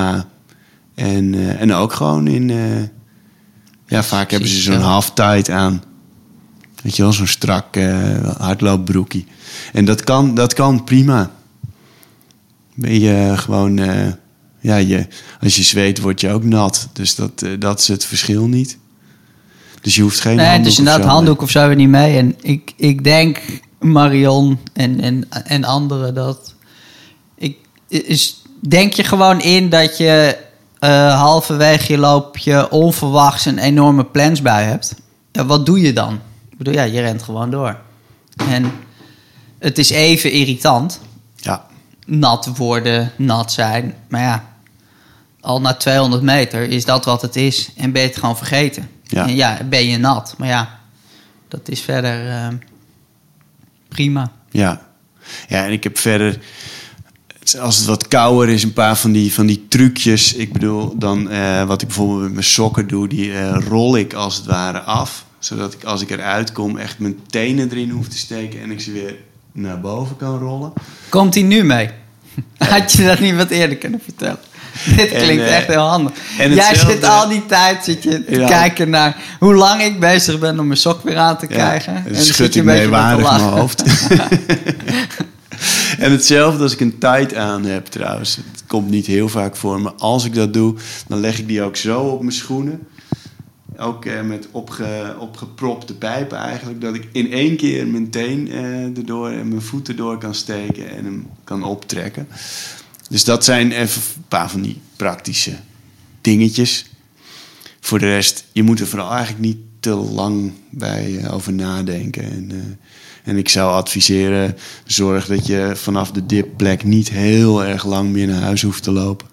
En, 0.95 1.59
en 1.59 1.73
ook 1.73 1.93
gewoon 1.93 2.27
in, 2.27 2.53
ja, 3.87 4.03
vaak 4.03 4.31
hebben 4.31 4.49
ze 4.49 4.61
zo'n 4.61 4.81
half 4.81 5.11
tight 5.11 5.51
aan. 5.51 5.83
Weet 6.87 6.97
je 6.97 7.03
wel, 7.03 7.13
zo'n 7.13 7.27
strak 7.27 7.77
eh 7.77 8.37
hardloopbroekie. 8.39 9.27
En 9.73 9.85
dat 9.85 10.05
kan, 10.05 10.35
dat 10.35 10.55
kan 10.55 10.85
prima. 10.85 11.31
Ben 12.75 13.01
je 13.01 13.33
gewoon, 13.37 13.79
eh, 13.79 14.13
ja, 14.61 14.77
je, 14.77 15.07
als 15.41 15.57
je 15.57 15.63
zweet 15.63 16.01
word 16.01 16.21
je 16.21 16.31
ook 16.31 16.45
nat. 16.45 16.89
Dus 16.93 17.15
dat, 17.15 17.43
eh, 17.43 17.51
dat 17.59 17.81
is 17.81 17.89
het 17.89 18.05
verschil 18.05 18.47
niet. 18.47 18.79
Dus 19.81 19.95
je 19.95 20.03
hoeft 20.03 20.21
geen 20.21 20.37
Nee, 20.37 20.47
handdoek 20.47 20.65
dus 20.65 20.79
inderdaad, 20.79 21.05
handdoek 21.05 21.43
of 21.43 21.51
zo 21.51 21.59
hebben 21.59 21.77
we 21.77 21.83
niet 21.83 21.93
mee. 21.93 22.17
En 22.17 22.35
ik, 22.41 22.73
ik 22.77 23.05
denk, 23.05 23.43
Marion 23.81 24.59
en, 24.73 25.01
en, 25.01 25.29
en 25.45 25.65
anderen, 25.65 26.15
dat... 26.15 26.55
Ik, 27.35 27.57
is, 27.89 28.43
denk 28.61 28.93
je 28.93 29.05
gewoon 29.05 29.41
in 29.41 29.69
dat 29.69 29.99
je 29.99 30.37
halverwege 31.15 31.93
je 31.93 31.99
loopje 31.99 32.71
onverwachts 32.71 33.45
een 33.45 33.59
enorme 33.59 34.05
plensbui 34.05 34.65
hebt? 34.65 34.95
Ja, 35.33 35.47
wat 35.47 35.67
doe 35.67 35.81
je 35.81 35.93
dan? 35.93 36.21
Ik 36.57 36.65
bedoel, 36.65 36.75
ja, 36.75 36.83
je 36.83 37.01
rent 37.01 37.23
gewoon 37.23 37.51
door. 37.51 37.79
En 38.49 38.73
het 39.59 39.79
is 39.79 39.91
even 39.91 40.31
irritant. 40.31 41.01
Ja, 41.37 41.67
Nat 42.07 42.57
worden, 42.57 43.13
nat 43.17 43.53
zijn. 43.53 43.95
Maar 44.09 44.21
ja, 44.21 44.57
al 45.41 45.61
na 45.61 45.75
200 45.75 46.23
meter 46.23 46.63
is 46.69 46.85
dat 46.85 47.05
wat 47.05 47.23
het 47.23 47.37
is. 47.37 47.71
En 47.77 47.93
ben 47.93 48.03
je 48.03 48.09
het 48.09 48.17
gewoon 48.17 48.37
vergeten. 48.37 48.89
Ja. 49.03 49.27
En 49.27 49.35
ja, 49.35 49.59
ben 49.69 49.87
je 49.87 49.97
nat. 49.97 50.35
Maar 50.39 50.49
ja, 50.49 50.81
dat 51.49 51.69
is 51.69 51.81
verder 51.81 52.31
eh, 52.31 52.49
prima. 53.89 54.33
ja. 54.51 54.85
Ja, 55.49 55.65
en 55.65 55.73
ik 55.73 55.85
heb 55.85 55.99
verder... 55.99 56.39
Als 57.61 57.77
het 57.77 57.87
wat 57.87 58.09
kouder 58.09 58.49
is, 58.49 58.63
een 58.63 58.73
paar 58.73 58.97
van 58.97 59.13
die, 59.13 59.33
van 59.33 59.47
die 59.47 59.67
trucjes. 59.69 60.35
Ik 60.35 60.53
bedoel, 60.53 60.99
dan 60.99 61.31
eh, 61.31 61.65
wat 61.65 61.81
ik 61.83 61.87
bijvoorbeeld 61.87 62.23
met 62.23 62.33
mijn 62.33 62.45
sokken 62.45 62.89
doe... 62.89 63.09
die 63.09 63.33
eh, 63.33 63.57
rol 63.69 63.97
ik 63.97 64.15
als 64.15 64.37
het 64.37 64.47
ware 64.47 64.81
af. 64.81 65.26
Zodat 65.47 65.73
ik 65.73 65.85
als 65.85 66.03
ik 66.03 66.11
eruit 66.11 66.53
kom 66.53 66.77
echt 66.77 66.99
mijn 66.99 67.19
tenen 67.27 67.71
erin 67.71 67.91
hoef 67.91 68.09
te 68.09 68.19
steken... 68.19 68.61
en 68.61 68.71
ik 68.71 68.81
ze 68.81 68.93
weer 68.93 69.15
naar 69.53 69.81
boven 69.81 70.17
kan 70.17 70.39
rollen. 70.39 70.73
Komt 71.09 71.35
hij 71.35 71.43
nu 71.43 71.65
mee? 71.65 71.91
Had 72.59 72.93
je 72.93 73.05
dat 73.05 73.21
niet 73.21 73.37
wat 73.37 73.51
eerder 73.51 73.77
kunnen 73.77 74.01
vertellen? 74.05 74.39
Dit 74.97 75.09
klinkt 75.09 75.43
eh, 75.43 75.57
echt 75.57 75.67
heel 75.67 75.89
handig. 75.89 76.13
en 76.39 76.55
Jij 76.55 76.75
zit 76.75 77.05
al 77.05 77.29
die 77.29 77.47
tijd 77.47 77.85
zit 77.85 78.03
je 78.03 78.25
te 78.25 78.39
Ja. 78.39 78.47
kijken 78.47 78.91
naar 78.91 79.17
hoe 79.39 79.55
lang 79.55 79.83
ik 79.83 80.01
bezig 80.01 80.39
ben 80.39 80.59
om 80.61 80.67
mijn 80.67 80.79
sok 80.79 81.03
weer 81.03 81.17
aan 81.17 81.39
te 81.39 81.47
krijgen. 81.47 81.93
Ja, 81.93 82.03
en 82.07 82.13
dan 82.13 82.23
schud 82.23 82.37
zit 82.37 82.55
je 82.55 82.61
ik 82.61 82.67
meewarig 82.67 83.31
mijn 83.31 83.41
hoofd. 83.41 83.83
en 85.99 86.11
hetzelfde 86.13 86.63
als 86.63 86.73
ik 86.73 86.81
een 86.81 86.99
tight 86.99 87.35
aan 87.35 87.65
heb 87.65 87.87
trouwens. 87.87 88.37
Het 88.37 88.63
komt 88.67 88.91
niet 88.91 89.07
heel 89.07 89.29
vaak 89.29 89.57
voor, 89.57 89.81
maar 89.81 89.93
als 89.93 90.25
ik 90.25 90.35
dat 90.35 90.53
doe, 90.53 90.75
dan 91.07 91.21
leg 91.21 91.39
ik 91.39 91.49
die 91.49 91.63
ook 91.63 91.77
zo 91.77 92.01
op 92.01 92.21
mijn 92.21 92.33
schoenen. 92.33 92.87
Ook 93.79 94.05
met 94.05 94.49
opge, 94.51 95.17
opgepropte 95.19 95.95
pijpen 95.95 96.39
eigenlijk. 96.39 96.81
Dat 96.81 96.95
ik 96.95 97.09
in 97.13 97.33
één 97.33 97.57
keer 97.57 97.87
mijn 97.87 98.11
teen 98.11 98.51
eh, 98.51 98.97
erdoor 98.97 99.31
en 99.31 99.49
mijn 99.49 99.63
voet 99.63 99.89
erdoor 99.89 100.19
kan 100.19 100.35
steken 100.35 100.91
en 100.91 101.05
hem 101.05 101.27
kan 101.45 101.65
optrekken. 101.65 102.29
Dus 103.09 103.25
dat 103.25 103.45
zijn 103.45 103.73
even 103.73 104.03
een 104.17 104.25
paar 104.29 104.51
van 104.51 104.63
die 104.63 104.81
praktische 104.97 105.57
dingetjes. 106.21 106.91
Voor 107.81 107.99
de 107.99 108.07
rest, 108.07 108.45
je 108.53 108.63
moet 108.63 108.81
er 108.81 108.87
vooral 108.87 109.11
eigenlijk 109.11 109.45
niet 109.45 109.59
te 109.81 109.95
lang 109.95 110.53
bij 110.71 111.19
eh, 111.19 111.35
over 111.35 111.53
nadenken. 111.53 112.23
En, 112.23 112.51
eh, 112.51 113.31
en 113.31 113.37
ik 113.37 113.49
zou 113.49 113.73
adviseren, 113.73 114.57
zorg 114.85 115.27
dat 115.27 115.47
je 115.47 115.73
vanaf 115.75 116.11
de 116.11 116.27
dipplek 116.27 116.85
niet 116.85 117.09
heel 117.09 117.65
erg 117.65 117.85
lang 117.85 118.11
meer 118.11 118.27
naar 118.27 118.43
huis 118.43 118.63
hoeft 118.63 118.83
te 118.83 118.91
lopen. 118.91 119.27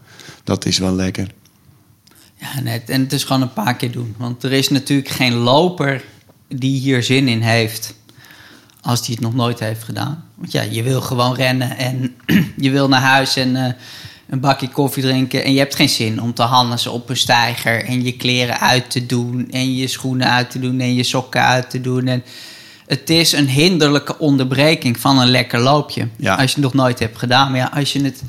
Dat 0.44 0.66
is 0.66 0.78
wel 0.78 0.96
lekker. 0.96 1.28
Ja, 2.44 2.62
net. 2.62 2.90
En 2.90 3.02
het 3.02 3.14
is 3.14 3.24
gewoon 3.24 3.42
een 3.42 3.54
paar 3.54 3.76
keer 3.76 3.92
doen. 3.92 4.16
Want 4.18 4.44
er 4.44 4.52
is 4.52 4.70
natuurlijk 4.70 5.10
geen 5.10 5.34
loper 5.34 6.04
die 6.48 6.80
hier 6.80 7.04
zin 7.04 7.28
in 7.28 7.42
heeft 7.42 7.94
als 8.82 9.06
die 9.06 9.16
het 9.16 9.24
nog 9.24 9.34
nooit 9.34 9.60
heeft 9.60 9.84
gedaan. 9.84 10.24
Want 10.36 10.52
ja, 10.52 10.62
je 10.62 10.84
wil 10.84 11.02
gewoon 11.02 11.36
rennen 11.36 11.78
en 11.78 12.16
je 12.66 12.72
wil 12.72 12.88
naar 12.88 13.02
huis 13.02 13.36
en 13.36 13.56
eh, 13.56 13.74
een 14.30 14.40
bakje 14.40 14.70
koffie 14.70 15.04
drinken. 15.04 15.44
En 15.44 15.54
je 15.54 15.60
hebt 15.60 15.76
geen 15.76 15.90
zin 15.90 16.22
om 16.22 16.34
te 16.34 16.42
hannissen 16.42 16.92
op 16.92 17.10
een 17.10 17.18
steiger 17.18 17.86
en 17.86 18.04
je 18.04 18.12
kleren 18.12 18.60
uit 18.60 18.90
te 18.90 19.06
doen 19.06 19.48
en 19.52 19.76
je 19.76 19.88
schoenen 19.88 20.30
uit 20.32 20.52
te 20.52 20.60
doen 20.60 20.80
en 20.80 20.94
je 20.94 21.04
sokken 21.04 21.42
uit 21.42 21.70
te 21.70 21.82
doen. 21.82 22.08
En 22.08 22.24
het 22.88 23.10
is 23.10 23.32
een 23.32 23.48
hinderlijke 23.48 24.20
onderbreking 24.20 25.00
van 25.00 25.20
een 25.20 25.30
lekker 25.30 25.60
loopje. 25.60 26.08
Ja. 26.18 26.36
Als 26.36 26.50
je 26.50 26.56
het 26.56 26.64
nog 26.64 26.74
nooit 26.74 27.00
hebt 27.00 27.18
gedaan. 27.18 27.52
Maar 27.52 27.60
ja, 27.60 27.72
als 27.74 27.94
je 27.94 28.04
het 28.04 28.24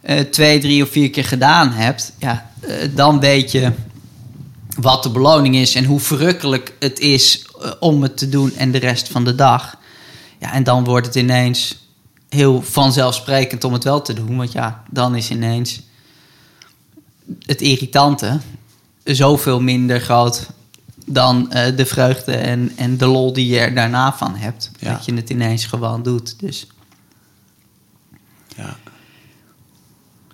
eh, 0.00 0.20
twee, 0.20 0.58
drie 0.58 0.82
of 0.82 0.90
vier 0.90 1.10
keer 1.10 1.24
gedaan 1.24 1.72
hebt, 1.72 2.12
ja, 2.18 2.51
dan 2.94 3.20
weet 3.20 3.50
je 3.50 3.72
wat 4.78 5.02
de 5.02 5.10
beloning 5.10 5.56
is 5.56 5.74
en 5.74 5.84
hoe 5.84 6.00
verrukkelijk 6.00 6.76
het 6.78 6.98
is 6.98 7.46
eh, 7.60 7.70
om 7.80 8.02
het 8.02 8.16
te 8.16 8.28
doen 8.28 8.54
en 8.56 8.70
de 8.72 8.78
rest 8.78 9.08
van 9.08 9.24
de 9.24 9.34
dag. 9.34 9.76
Ja, 10.38 10.52
en 10.52 10.64
dan 10.64 10.84
wordt 10.84 11.06
het 11.06 11.14
ineens 11.14 11.86
heel 12.28 12.62
vanzelfsprekend 12.62 13.64
om 13.64 13.72
het 13.72 13.84
wel 13.84 14.02
te 14.02 14.12
doen. 14.12 14.36
Want 14.36 14.52
ja, 14.52 14.82
dan 14.90 15.14
is 15.14 15.30
ineens 15.30 15.80
het 17.40 17.60
irritante 17.60 18.40
zoveel 19.04 19.60
minder 19.60 20.00
groot 20.00 20.46
dan 21.06 21.52
eh, 21.52 21.76
de 21.76 21.86
vreugde 21.86 22.32
en, 22.32 22.72
en 22.76 22.96
de 22.96 23.06
lol 23.06 23.32
die 23.32 23.46
je 23.46 23.58
er 23.58 23.74
daarna 23.74 24.12
van 24.14 24.34
hebt. 24.36 24.70
Ja. 24.78 24.92
Dat 24.92 25.04
je 25.04 25.14
het 25.14 25.30
ineens 25.30 25.64
gewoon 25.66 26.02
doet. 26.02 26.40
Dus 26.40 26.66
Ja. 28.56 28.76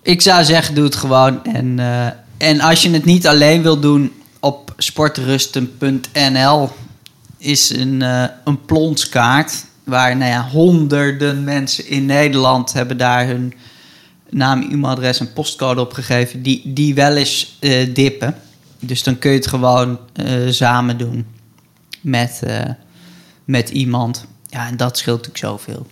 ik 0.01 0.21
zou 0.21 0.43
zeggen, 0.43 0.75
doe 0.75 0.83
het 0.83 0.95
gewoon. 0.95 1.43
En, 1.43 1.79
eh, 1.79 2.07
en 2.39 2.59
als 2.59 2.81
je 2.81 2.89
het 2.89 3.05
niet 3.05 3.27
alleen 3.27 3.61
wil 3.61 3.79
doen, 3.79 4.11
op 4.39 4.73
sportrusten.nl 4.77 6.69
is 7.37 7.69
een, 7.69 8.01
eh 8.01 8.23
een 8.43 8.65
plonskaart. 8.65 9.65
Waar 9.83 10.17
nou 10.17 10.31
ja, 10.31 10.49
honderden 10.49 11.43
mensen 11.43 11.87
in 11.87 12.05
Nederland 12.05 12.73
hebben 12.73 12.97
daar 12.97 13.27
hun 13.27 13.53
naam, 14.29 14.61
e-mailadres 14.61 15.19
en 15.19 15.33
postcode 15.33 15.81
opgegeven. 15.81 16.41
Die, 16.41 16.73
die 16.73 16.93
wel 16.93 17.15
eens 17.15 17.57
eh, 17.59 17.93
dippen. 17.93 18.35
Dus 18.79 19.03
dan 19.03 19.19
kun 19.19 19.31
je 19.31 19.37
het 19.37 19.47
gewoon 19.47 19.99
eh, 20.13 20.49
samen 20.49 20.97
doen 20.97 21.25
met, 22.01 22.43
met 23.45 23.69
iemand. 23.69 24.25
Ja, 24.49 24.67
en 24.67 24.77
dat 24.77 24.97
scheelt 24.97 25.27
natuurlijk 25.27 25.45
zoveel. 25.45 25.87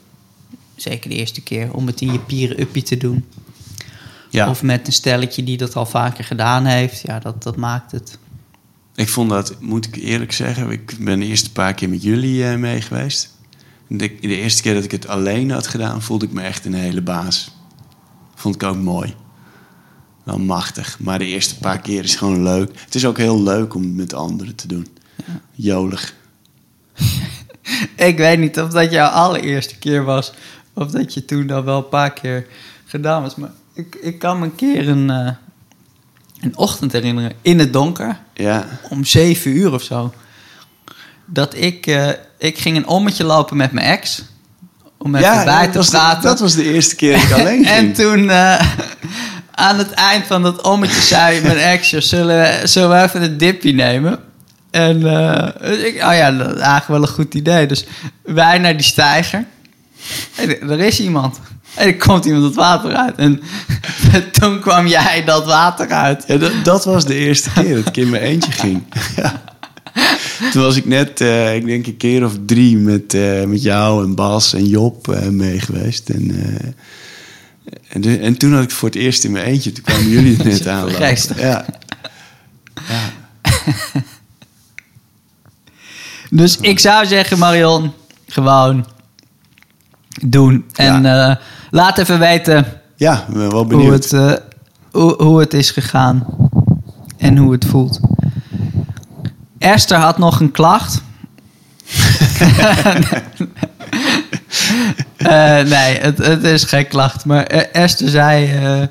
Zeker 0.76 1.10
de 1.10 1.16
eerste 1.16 1.42
keer 1.42 1.74
om 1.74 1.88
het 1.88 2.02
in 2.02 2.12
je 2.12 2.20
pieren-uppie 2.20 2.84
te 2.84 2.98
doen. 2.98 3.26
Ja. 4.38 4.50
Of 4.50 4.64
met 4.64 4.88
een 4.88 4.94
stelletje 4.94 5.44
die 5.44 5.58
dat 5.58 5.76
al 5.76 5.86
vaker 5.86 6.24
gedaan 6.24 6.66
heeft. 6.66 7.02
Ja, 7.02 7.20
dat, 7.20 7.44
dat 7.44 7.56
maakt 7.56 7.92
het. 7.92 8.18
Ik 8.96 9.10
vond 9.10 9.30
dat, 9.30 9.62
moet 9.62 9.86
ik 9.86 9.96
eerlijk 9.96 10.32
zeggen, 10.32 10.72
ik 10.72 10.98
ben 11.00 11.20
de 11.20 11.26
eerste 11.26 11.52
paar 11.52 11.74
keer 11.74 11.90
met 11.90 12.04
jullie 12.04 12.48
eh, 12.48 12.58
mee 12.58 12.82
geweest. 12.82 13.36
De, 13.88 14.16
de 14.22 14.36
eerste 14.36 14.62
keer 14.62 14.74
dat 14.74 14.84
ik 14.84 14.92
het 14.92 15.08
alleen 15.08 15.52
had 15.52 15.68
gedaan, 15.68 16.02
voelde 16.02 16.26
ik 16.26 16.32
me 16.32 16.42
echt 16.42 16.66
een 16.66 16.74
hele 16.74 17.02
baas. 17.02 17.52
Vond 18.36 18.56
ik 18.56 18.64
ook 18.64 18.78
mooi. 18.78 19.16
Wel 20.24 20.40
machtig. 20.40 21.00
Maar 21.00 21.20
de 21.20 21.26
eerste 21.26 21.58
paar 21.58 21.82
keer 21.82 22.04
is 22.04 22.16
gewoon 22.16 22.44
leuk. 22.44 22.72
Het 22.80 22.96
is 22.96 23.06
ook 23.06 23.18
heel 23.18 23.44
leuk 23.44 23.74
om 23.74 23.82
het 23.82 23.94
met 23.94 24.14
anderen 24.14 24.56
te 24.56 24.68
doen. 24.68 24.88
Jolig. 25.52 26.14
Ik 27.96 28.18
weet 28.18 28.40
niet 28.40 28.60
of 28.60 28.70
dat 28.70 28.92
jouw 28.92 29.10
allereerste 29.10 29.78
keer 29.78 30.04
was. 30.04 30.34
Of 30.74 30.92
dat 30.92 31.14
je 31.14 31.26
toen 31.26 31.48
dan 31.48 31.64
wel 31.64 31.78
een 31.78 31.90
paar 31.90 32.14
keer 32.14 32.48
gedaan 32.86 33.22
was. 33.22 33.36
Maar 33.36 33.52
ik, 33.78 33.96
ik 34.02 34.20
kan 34.20 34.40
me 34.40 34.46
een 34.46 34.56
keer 34.56 34.88
een, 34.90 35.10
eh, 35.10 35.32
een 36.40 36.58
ochtend 36.58 36.92
herinneren. 36.92 37.32
In 37.42 37.60
het 37.60 37.74
donker. 37.74 38.18
Ja, 38.34 38.66
Om 38.90 39.06
zeven 39.06 39.52
uur 39.52 39.74
of 39.74 39.84
zo. 39.84 40.14
Dat 41.26 41.56
ik, 41.56 41.88
eh, 41.88 42.10
ik 42.38 42.58
ging 42.58 42.78
een 42.78 42.88
ommetje 42.88 43.24
lopen 43.24 43.58
met 43.58 43.72
mijn 43.72 43.86
ex. 43.86 44.24
Om 44.98 45.16
even 45.16 45.28
ja 45.28 45.44
bij 45.44 45.68
te 45.68 45.80
de, 45.80 45.86
praten. 45.86 46.22
dat 46.24 46.40
was 46.40 46.56
de 46.56 46.74
eerste 46.74 46.96
keer 46.96 47.14
dat 47.14 47.24
ik 47.24 47.32
alleen 47.40 47.66
ging. 47.66 47.68
En 47.68 47.94
toen 47.94 48.30
eh, 48.30 48.76
aan 49.52 49.78
het 49.78 49.92
eind 49.92 50.26
van 50.26 50.42
dat 50.44 50.62
ommetje 50.62 51.02
zei 51.02 51.42
mijn 51.48 51.58
ex... 51.58 51.90
"Joh, 51.90 52.02
Zullen 52.02 52.38
we, 52.38 52.68
zullen 52.68 52.90
we 52.90 53.04
even 53.04 53.22
een 53.22 53.38
dipje 53.38 53.74
nemen? 53.74 54.20
En 54.72 54.98
ik, 55.86 55.94
oh 55.96 56.14
ja, 56.14 56.32
dat 56.32 56.48
is 56.48 56.62
eigenlijk 56.62 56.88
wel 56.88 57.02
een 57.02 57.08
goed 57.08 57.34
idee. 57.34 57.68
Dus 57.68 57.86
wij 58.24 58.58
naar 58.58 58.78
die 58.78 58.86
steiger. 58.86 59.46
En 60.36 60.70
er 60.70 60.80
is 60.80 61.00
iemand. 61.00 61.40
En 61.78 61.88
er 61.88 61.98
komt 61.98 62.26
iemand 62.26 62.44
het 62.44 62.56
water 62.56 62.94
uit. 62.96 63.16
En 63.16 63.42
toen 64.40 64.60
kwam 64.60 64.88
jij 64.88 65.24
dat 65.26 65.46
water 65.46 65.88
uit. 65.88 66.24
Ja, 66.28 66.38
dat, 66.38 66.52
dat 66.64 66.86
was 66.86 67.06
de 67.06 67.16
eerste 67.16 67.50
keer 67.52 67.76
dat 67.76 67.88
ik 67.88 67.98
in 67.98 68.10
mijn 68.10 68.24
eentje 68.24 68.52
ging. 68.52 68.84
Ja. 69.16 69.42
Toen 70.52 70.62
was 70.62 70.76
ik 70.76 70.86
net, 70.86 71.22
eh, 71.22 71.56
ik 71.56 71.66
denk 71.66 71.88
een 71.88 71.98
keer 71.98 72.26
of 72.26 72.34
drie 72.46 72.78
met, 72.78 73.14
eh, 73.14 73.44
met 73.44 73.62
jou 73.62 74.04
en 74.04 74.16
Bas 74.16 74.54
en 74.54 74.66
Job 74.68 75.08
eh, 75.10 75.28
mee 75.28 75.60
geweest. 75.60 76.10
En, 76.10 76.32
en, 77.90 78.02
de- 78.02 78.18
en 78.18 78.38
toen 78.38 78.54
had 78.54 78.64
ik 78.64 78.72
voor 78.72 78.90
het 78.90 78.98
eerst 78.98 79.24
in 79.24 79.32
mijn 79.32 79.46
eentje. 79.46 79.72
Toen 79.72 79.84
kwamen 79.84 80.10
jullie 80.10 80.38
net 80.44 80.68
aan. 80.78 80.90
Ja. 80.90 81.16
ja. 81.38 81.66
Dus 86.30 86.58
ik 86.58 86.80
zou 86.80 87.06
zeggen, 87.06 87.38
Marion, 87.38 87.94
gewoon 88.28 88.86
doen. 90.22 90.66
En 90.74 91.40
laat 91.70 91.98
even 91.98 92.20
weten 92.20 92.66
ja, 92.98 93.26
ik 93.28 93.34
ben 93.34 93.50
wel 93.50 93.52
hoe 93.52 93.68
benieuwd. 93.68 94.04
het, 94.04 94.14
eh, 94.14 94.34
hoe, 94.92 95.24
hoe 95.24 95.40
het 95.40 95.54
is 95.54 95.72
gegaan 95.72 96.26
en 97.18 97.38
hoe 97.38 97.52
het 97.52 97.66
voelt. 97.66 98.00
Esther 99.58 99.98
had 99.98 100.18
nog 100.18 100.40
een 100.40 100.52
klacht. 100.52 101.02
Eh, 105.18 105.60
nee, 105.60 105.98
het, 106.00 106.18
het 106.18 106.44
is 106.44 106.64
geen 106.64 106.88
klacht. 106.88 107.26
Maar 107.26 107.44
eh, 107.44 107.82
Esther 107.84 108.10
zei... 108.10 108.54
eh, 108.54 108.88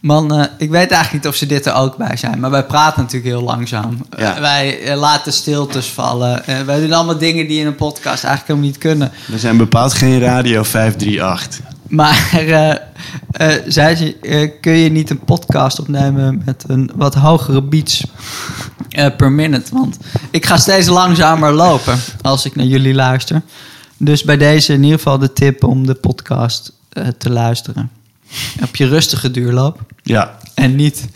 man, 0.00 0.48
ik 0.58 0.70
weet 0.70 0.90
eigenlijk 0.90 1.12
niet 1.12 1.26
of 1.32 1.34
ze 1.38 1.46
dit 1.46 1.66
er 1.66 1.74
ook 1.74 1.96
bij 1.96 2.16
zijn. 2.16 2.40
Maar 2.40 2.50
wij 2.50 2.64
praten 2.64 3.02
natuurlijk 3.02 3.32
heel 3.32 3.42
langzaam. 3.42 4.06
Ja. 4.18 4.40
Wij 4.40 4.96
laten 4.96 5.32
stiltes 5.32 5.86
vallen. 5.86 6.42
Wij 6.66 6.80
doen 6.80 6.92
allemaal 6.92 7.18
dingen 7.18 7.46
die 7.46 7.60
in 7.60 7.66
een 7.66 7.74
podcast 7.74 8.24
eigenlijk 8.24 8.46
helemaal 8.46 8.68
niet 8.68 8.78
kunnen. 8.78 9.12
We 9.26 9.38
zijn 9.38 9.56
bepaald 9.56 9.92
geen 9.94 10.20
Radio 10.20 10.62
538. 10.62 11.60
Maar 11.90 12.32
eh, 13.30 13.54
zei 13.66 13.96
ze, 13.96 14.56
kun 14.60 14.72
je 14.72 14.90
niet 14.90 15.10
een 15.10 15.24
podcast 15.24 15.80
opnemen 15.80 16.42
met 16.44 16.64
een 16.66 16.90
wat 16.94 17.14
hogere 17.14 17.62
beats 17.62 18.04
eh, 18.88 19.16
per 19.16 19.32
minute? 19.32 19.74
Want 19.74 19.98
ik 20.30 20.46
ga 20.46 20.56
steeds 20.56 20.86
langzamer 20.88 21.52
lopen 21.52 21.98
als 22.22 22.44
ik 22.44 22.56
naar 22.56 22.66
jullie 22.66 22.94
luister. 22.94 23.42
Dus 23.96 24.24
bij 24.24 24.36
deze 24.36 24.72
in 24.72 24.82
ieder 24.82 24.98
geval 24.98 25.18
de 25.18 25.32
tip 25.32 25.64
om 25.64 25.86
de 25.86 25.94
podcast 25.94 26.72
eh, 26.88 27.08
te 27.08 27.30
luisteren. 27.30 27.90
Op 28.62 28.76
je 28.76 28.88
rustige 28.88 29.30
duurloop. 29.30 29.80
Ja, 30.02 30.38
En 30.54 30.74
niet 30.74 31.08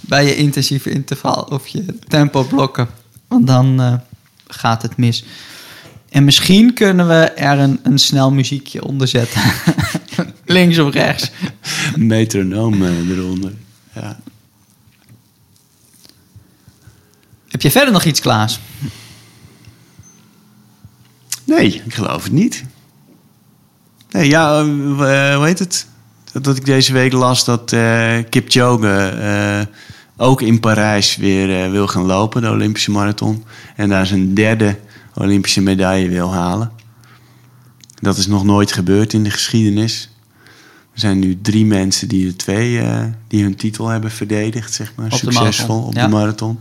bij 0.00 0.24
je 0.24 0.36
intensieve 0.36 0.90
interval 0.90 1.42
of 1.42 1.66
je 1.66 1.84
tempo 2.08 2.42
blokken. 2.42 2.88
Want 3.28 3.46
dan 3.46 3.80
eh, 3.80 3.94
gaat 4.46 4.82
het 4.82 4.96
mis. 4.96 5.24
En 6.08 6.24
misschien 6.24 6.74
kunnen 6.74 7.08
we 7.08 7.14
er 7.24 7.58
een, 7.58 7.80
een 7.82 7.98
snel 7.98 8.30
muziekje 8.30 8.84
onder 8.84 9.08
zetten. 9.08 9.42
Links 10.52 10.78
of 10.78 10.92
rechts. 10.94 11.30
metronoom 11.96 12.82
eh, 12.82 13.08
eronder. 13.08 13.52
Ja. 13.94 14.20
Heb 17.48 17.62
je 17.62 17.70
verder 17.70 17.92
nog 17.92 18.04
iets, 18.04 18.20
Klaas? 18.20 18.60
Nee, 21.44 21.82
ik 21.86 21.94
geloof 21.94 22.24
het 22.24 22.32
niet. 22.32 22.64
Nee, 24.10 24.28
ja, 24.28 24.60
eh, 24.60 25.36
hoe 25.36 25.44
heet 25.44 25.58
het? 25.58 25.86
Dat, 26.32 26.44
dat 26.44 26.56
ik 26.56 26.64
deze 26.64 26.92
week 26.92 27.12
las 27.12 27.44
dat 27.44 27.72
eh 27.72 28.18
Kipchoge 28.28 29.68
ook 30.16 30.42
in 30.42 30.60
Parijs 30.60 31.16
weer 31.16 31.70
wil 31.70 31.86
gaan 31.86 32.04
lopen, 32.06 32.42
de 32.42 32.50
Olympische 32.50 32.90
marathon. 32.90 33.44
En 33.76 33.88
daar 33.88 34.06
zijn 34.06 34.34
derde 34.34 34.78
Olympische 35.14 35.60
medaille 35.60 36.08
wil 36.08 36.32
halen. 36.32 36.72
Dat 38.00 38.16
is 38.16 38.26
nog 38.26 38.44
nooit 38.44 38.72
gebeurd 38.72 39.12
in 39.12 39.22
de 39.22 39.30
geschiedenis. 39.30 40.11
Er 40.92 41.00
zijn 41.00 41.18
nu 41.18 41.40
drie 41.40 41.64
mensen 41.64 42.08
die 42.08 42.26
de 42.26 42.36
twee 42.36 42.80
eh, 42.80 43.04
die 43.28 43.42
hun 43.42 43.56
titel 43.56 43.88
hebben 43.88 44.10
verdedigd, 44.10 44.72
zeg 44.72 44.92
maar, 44.96 45.12
Op 45.12 45.18
succesvol 45.18 45.82
op 45.82 45.94
ja. 45.94 46.04
de 46.04 46.12
marathon. 46.12 46.58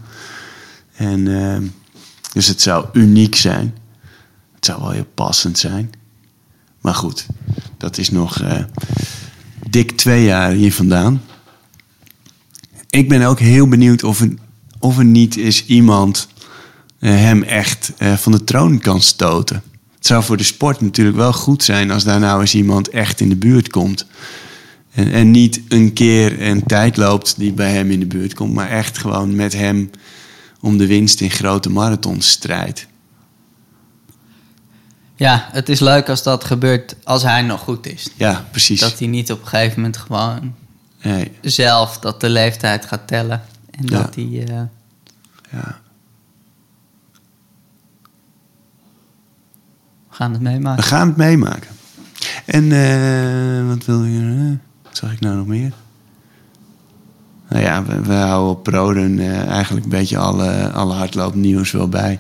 En 1.02 1.42
eh, 1.42 1.70
dus 2.34 2.48
het 2.48 2.62
zou 2.62 2.86
uniek 2.94 3.36
zijn. 3.36 3.76
Het 4.56 4.66
zou 4.66 4.82
wel 4.82 4.92
heel 4.92 5.08
passend 5.14 5.58
zijn. 5.58 5.92
Maar 6.82 6.96
goed, 6.96 7.26
dat 7.78 7.98
is 7.98 8.12
nog 8.12 8.42
eh, 8.42 8.64
dik 9.70 9.92
twee 9.92 10.24
jaar 10.24 10.52
hier 10.52 10.74
vandaan. 10.74 11.22
ik 12.90 13.10
ben 13.10 13.22
ook 13.22 13.40
heel 13.40 13.68
benieuwd 13.68 14.04
of 14.04 14.22
er, 14.22 14.34
of 14.80 14.98
er 14.98 15.06
niet 15.06 15.38
is 15.38 15.66
iemand 15.66 16.28
eh, 17.00 17.12
hem 17.12 17.44
echt 17.44 17.92
van 17.98 18.32
de 18.32 18.44
troon 18.44 18.80
kan 18.80 19.02
stoten. 19.02 19.64
Het 20.02 20.10
zou 20.10 20.24
voor 20.24 20.38
de 20.38 20.44
sport 20.44 20.82
natuurlijk 20.82 21.18
wel 21.18 21.34
goed 21.34 21.64
zijn 21.64 21.92
als 21.92 22.04
daar 22.04 22.20
nou 22.20 22.42
eens 22.42 22.56
iemand 22.56 22.90
echt 22.90 23.20
in 23.20 23.30
de 23.30 23.36
buurt 23.36 23.70
komt. 23.70 24.06
En, 24.94 25.12
en 25.12 25.32
niet 25.32 25.62
een 25.68 25.94
keer 25.94 26.42
een 26.42 26.64
tijd 26.64 26.98
loopt 26.98 27.38
die 27.38 27.54
bij 27.54 27.72
hem 27.72 27.92
in 27.92 28.00
de 28.00 28.06
buurt 28.06 28.34
komt, 28.34 28.54
maar 28.54 28.70
echt 28.70 28.98
gewoon 28.98 29.36
met 29.36 29.54
hem 29.54 29.90
om 30.62 30.78
de 30.78 30.88
winst 30.88 31.22
in 31.22 31.30
grote 31.32 31.70
marathons 31.70 32.30
strijdt. 32.30 32.88
Ja, 35.16 35.50
het 35.52 35.70
is 35.70 35.80
leuk 35.80 36.10
als 36.10 36.24
dat 36.24 36.44
gebeurt 36.44 36.96
als 37.04 37.24
hij 37.24 37.42
nog 37.42 37.60
goed 37.62 37.88
is. 37.88 38.08
Ja, 38.16 38.48
precies. 38.52 38.80
Dat 38.80 39.00
hij 39.00 39.08
niet 39.08 39.32
op 39.32 39.42
een 39.42 39.48
gegeven 39.48 39.76
moment 39.76 39.98
gewoon 39.98 40.54
Nee, 41.02 41.32
zelf 41.42 41.98
dat 42.00 42.22
de 42.22 42.30
leeftijd 42.30 42.86
gaat 42.86 43.08
tellen. 43.08 43.42
En 43.72 43.86
Ja. 43.86 44.02
dat 44.02 44.16
hij... 44.16 44.44
eh, 44.48 44.62
ja. 45.52 45.81
Gaan 50.22 50.32
het 50.34 50.42
We 50.42 50.50
meemaken. 50.50 50.84
gaan 50.84 51.08
het 51.08 51.18
meemaken. 51.18 51.70
En 52.46 52.72
eh, 52.72 53.68
wat 53.68 53.86
wil 53.86 54.04
je? 54.04 54.20
eh, 54.20 54.58
wat 54.84 54.98
zag 54.98 55.12
ik 55.12 55.20
nou 55.20 55.36
nog 55.36 55.48
meer? 55.48 55.72
Nou 57.50 57.64
ja, 57.64 57.84
we, 57.84 58.02
we 58.02 58.14
houden 58.14 58.50
op 58.52 58.64
Proden 58.64 59.20
eh, 59.20 59.48
eigenlijk 59.48 59.86
een 59.86 59.92
beetje 59.92 60.18
alle, 60.18 60.72
alle 60.72 60.94
hardloopnieuws 60.94 61.72
wel 61.72 61.90
bij. 61.90 62.20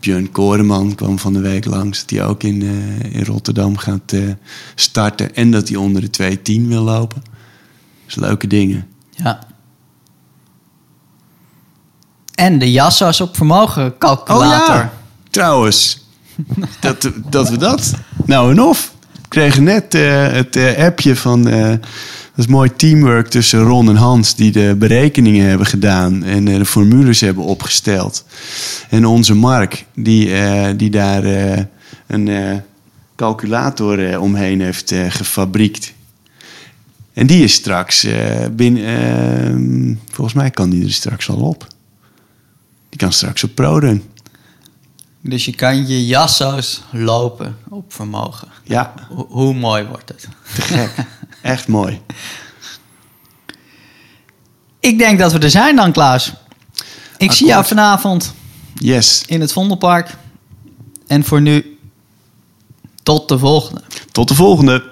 Björn 0.00 0.30
Koreman 0.30 0.94
kwam 0.94 1.18
van 1.18 1.32
de 1.32 1.40
week 1.40 1.64
langs 1.64 2.00
dat 2.00 2.10
hij 2.10 2.24
ook 2.24 2.42
in, 2.42 2.62
in 3.12 3.24
Rotterdam 3.24 3.76
gaat 3.76 4.14
starten. 4.74 5.34
En 5.34 5.50
dat 5.50 5.68
hij 5.68 5.76
onder 5.76 6.10
de 6.10 6.36
2.10 6.62 6.66
wil 6.68 6.82
lopen. 6.82 7.22
Dus 8.04 8.14
leuke 8.14 8.46
dingen. 8.46 8.86
Ja. 9.10 9.38
En 12.34 12.58
de 12.58 12.72
Jassos 12.72 13.20
op 13.20 13.36
vermogen 13.36 13.98
calculator. 13.98 14.90
Trouwens, 15.30 16.08
dat, 16.80 17.10
dat 17.30 17.50
we 17.50 17.56
dat 17.56 17.94
nou 18.24 18.50
en 18.50 18.62
of. 18.62 18.92
We 19.12 19.28
kregen 19.28 19.62
net 19.62 19.94
eh, 19.94 20.32
het 20.32 20.56
eh, 20.56 20.84
appje 20.84 21.16
van... 21.16 21.48
eh, 21.48 21.68
dat 21.68 21.78
is 22.36 22.46
mooi 22.46 22.76
teamwork 22.76 23.28
tussen 23.28 23.62
Ron 23.62 23.88
en 23.88 23.96
Hans... 23.96 24.34
die 24.34 24.52
de 24.52 24.74
berekeningen 24.78 25.48
hebben 25.48 25.66
gedaan... 25.66 26.24
en 26.24 26.44
de 26.44 26.64
formules 26.64 27.20
hebben 27.20 27.44
opgesteld. 27.44 28.24
En 28.90 29.06
onze 29.06 29.34
Mark, 29.34 29.84
die, 29.94 30.30
die 30.76 30.90
daar 30.90 31.24
een 32.06 32.62
calculator 33.16 34.20
omheen 34.20 34.60
heeft 34.60 34.94
gefabriekt. 35.08 35.92
En 37.12 37.26
die 37.26 37.44
is 37.44 37.52
straks 37.52 38.06
binnen... 38.52 38.84
eh, 38.84 40.06
volgens 40.12 40.36
mij 40.36 40.50
kan 40.50 40.70
die 40.70 40.84
er 40.84 40.92
straks 40.92 41.28
al 41.28 41.36
op. 41.36 41.66
Die 42.88 42.98
kan 42.98 43.12
straks 43.12 43.44
op 43.44 43.54
Proden. 43.54 44.02
Dus 45.22 45.44
je 45.44 45.54
kan 45.54 45.86
je 45.86 46.06
Jasso's 46.06 46.82
lopen 46.90 47.58
op 47.68 47.92
vermogen. 47.92 48.48
Ja, 48.64 48.94
Ho- 49.08 49.26
hoe 49.30 49.54
mooi 49.54 49.84
wordt 49.84 50.08
het? 50.08 50.28
te 50.54 50.60
gek. 50.62 50.90
Echt 51.42 51.68
mooi. 51.68 52.00
Ik 54.80 54.98
denk 54.98 55.18
dat 55.18 55.32
we 55.32 55.38
er 55.38 55.50
zijn 55.50 55.76
dan, 55.76 55.92
Klaus. 55.92 56.32
Ik 57.18 57.32
zie 57.32 57.46
jou 57.46 57.64
vanavond 57.64 58.34
Yes. 58.74 59.22
in 59.26 59.40
het 59.40 59.52
Vondelpark. 59.52 60.16
En 61.06 61.24
voor 61.24 61.40
nu, 61.40 61.78
tot 63.02 63.28
de 63.28 63.38
volgende. 63.38 63.82
Tot 64.12 64.28
de 64.28 64.34
volgende. 64.34 64.84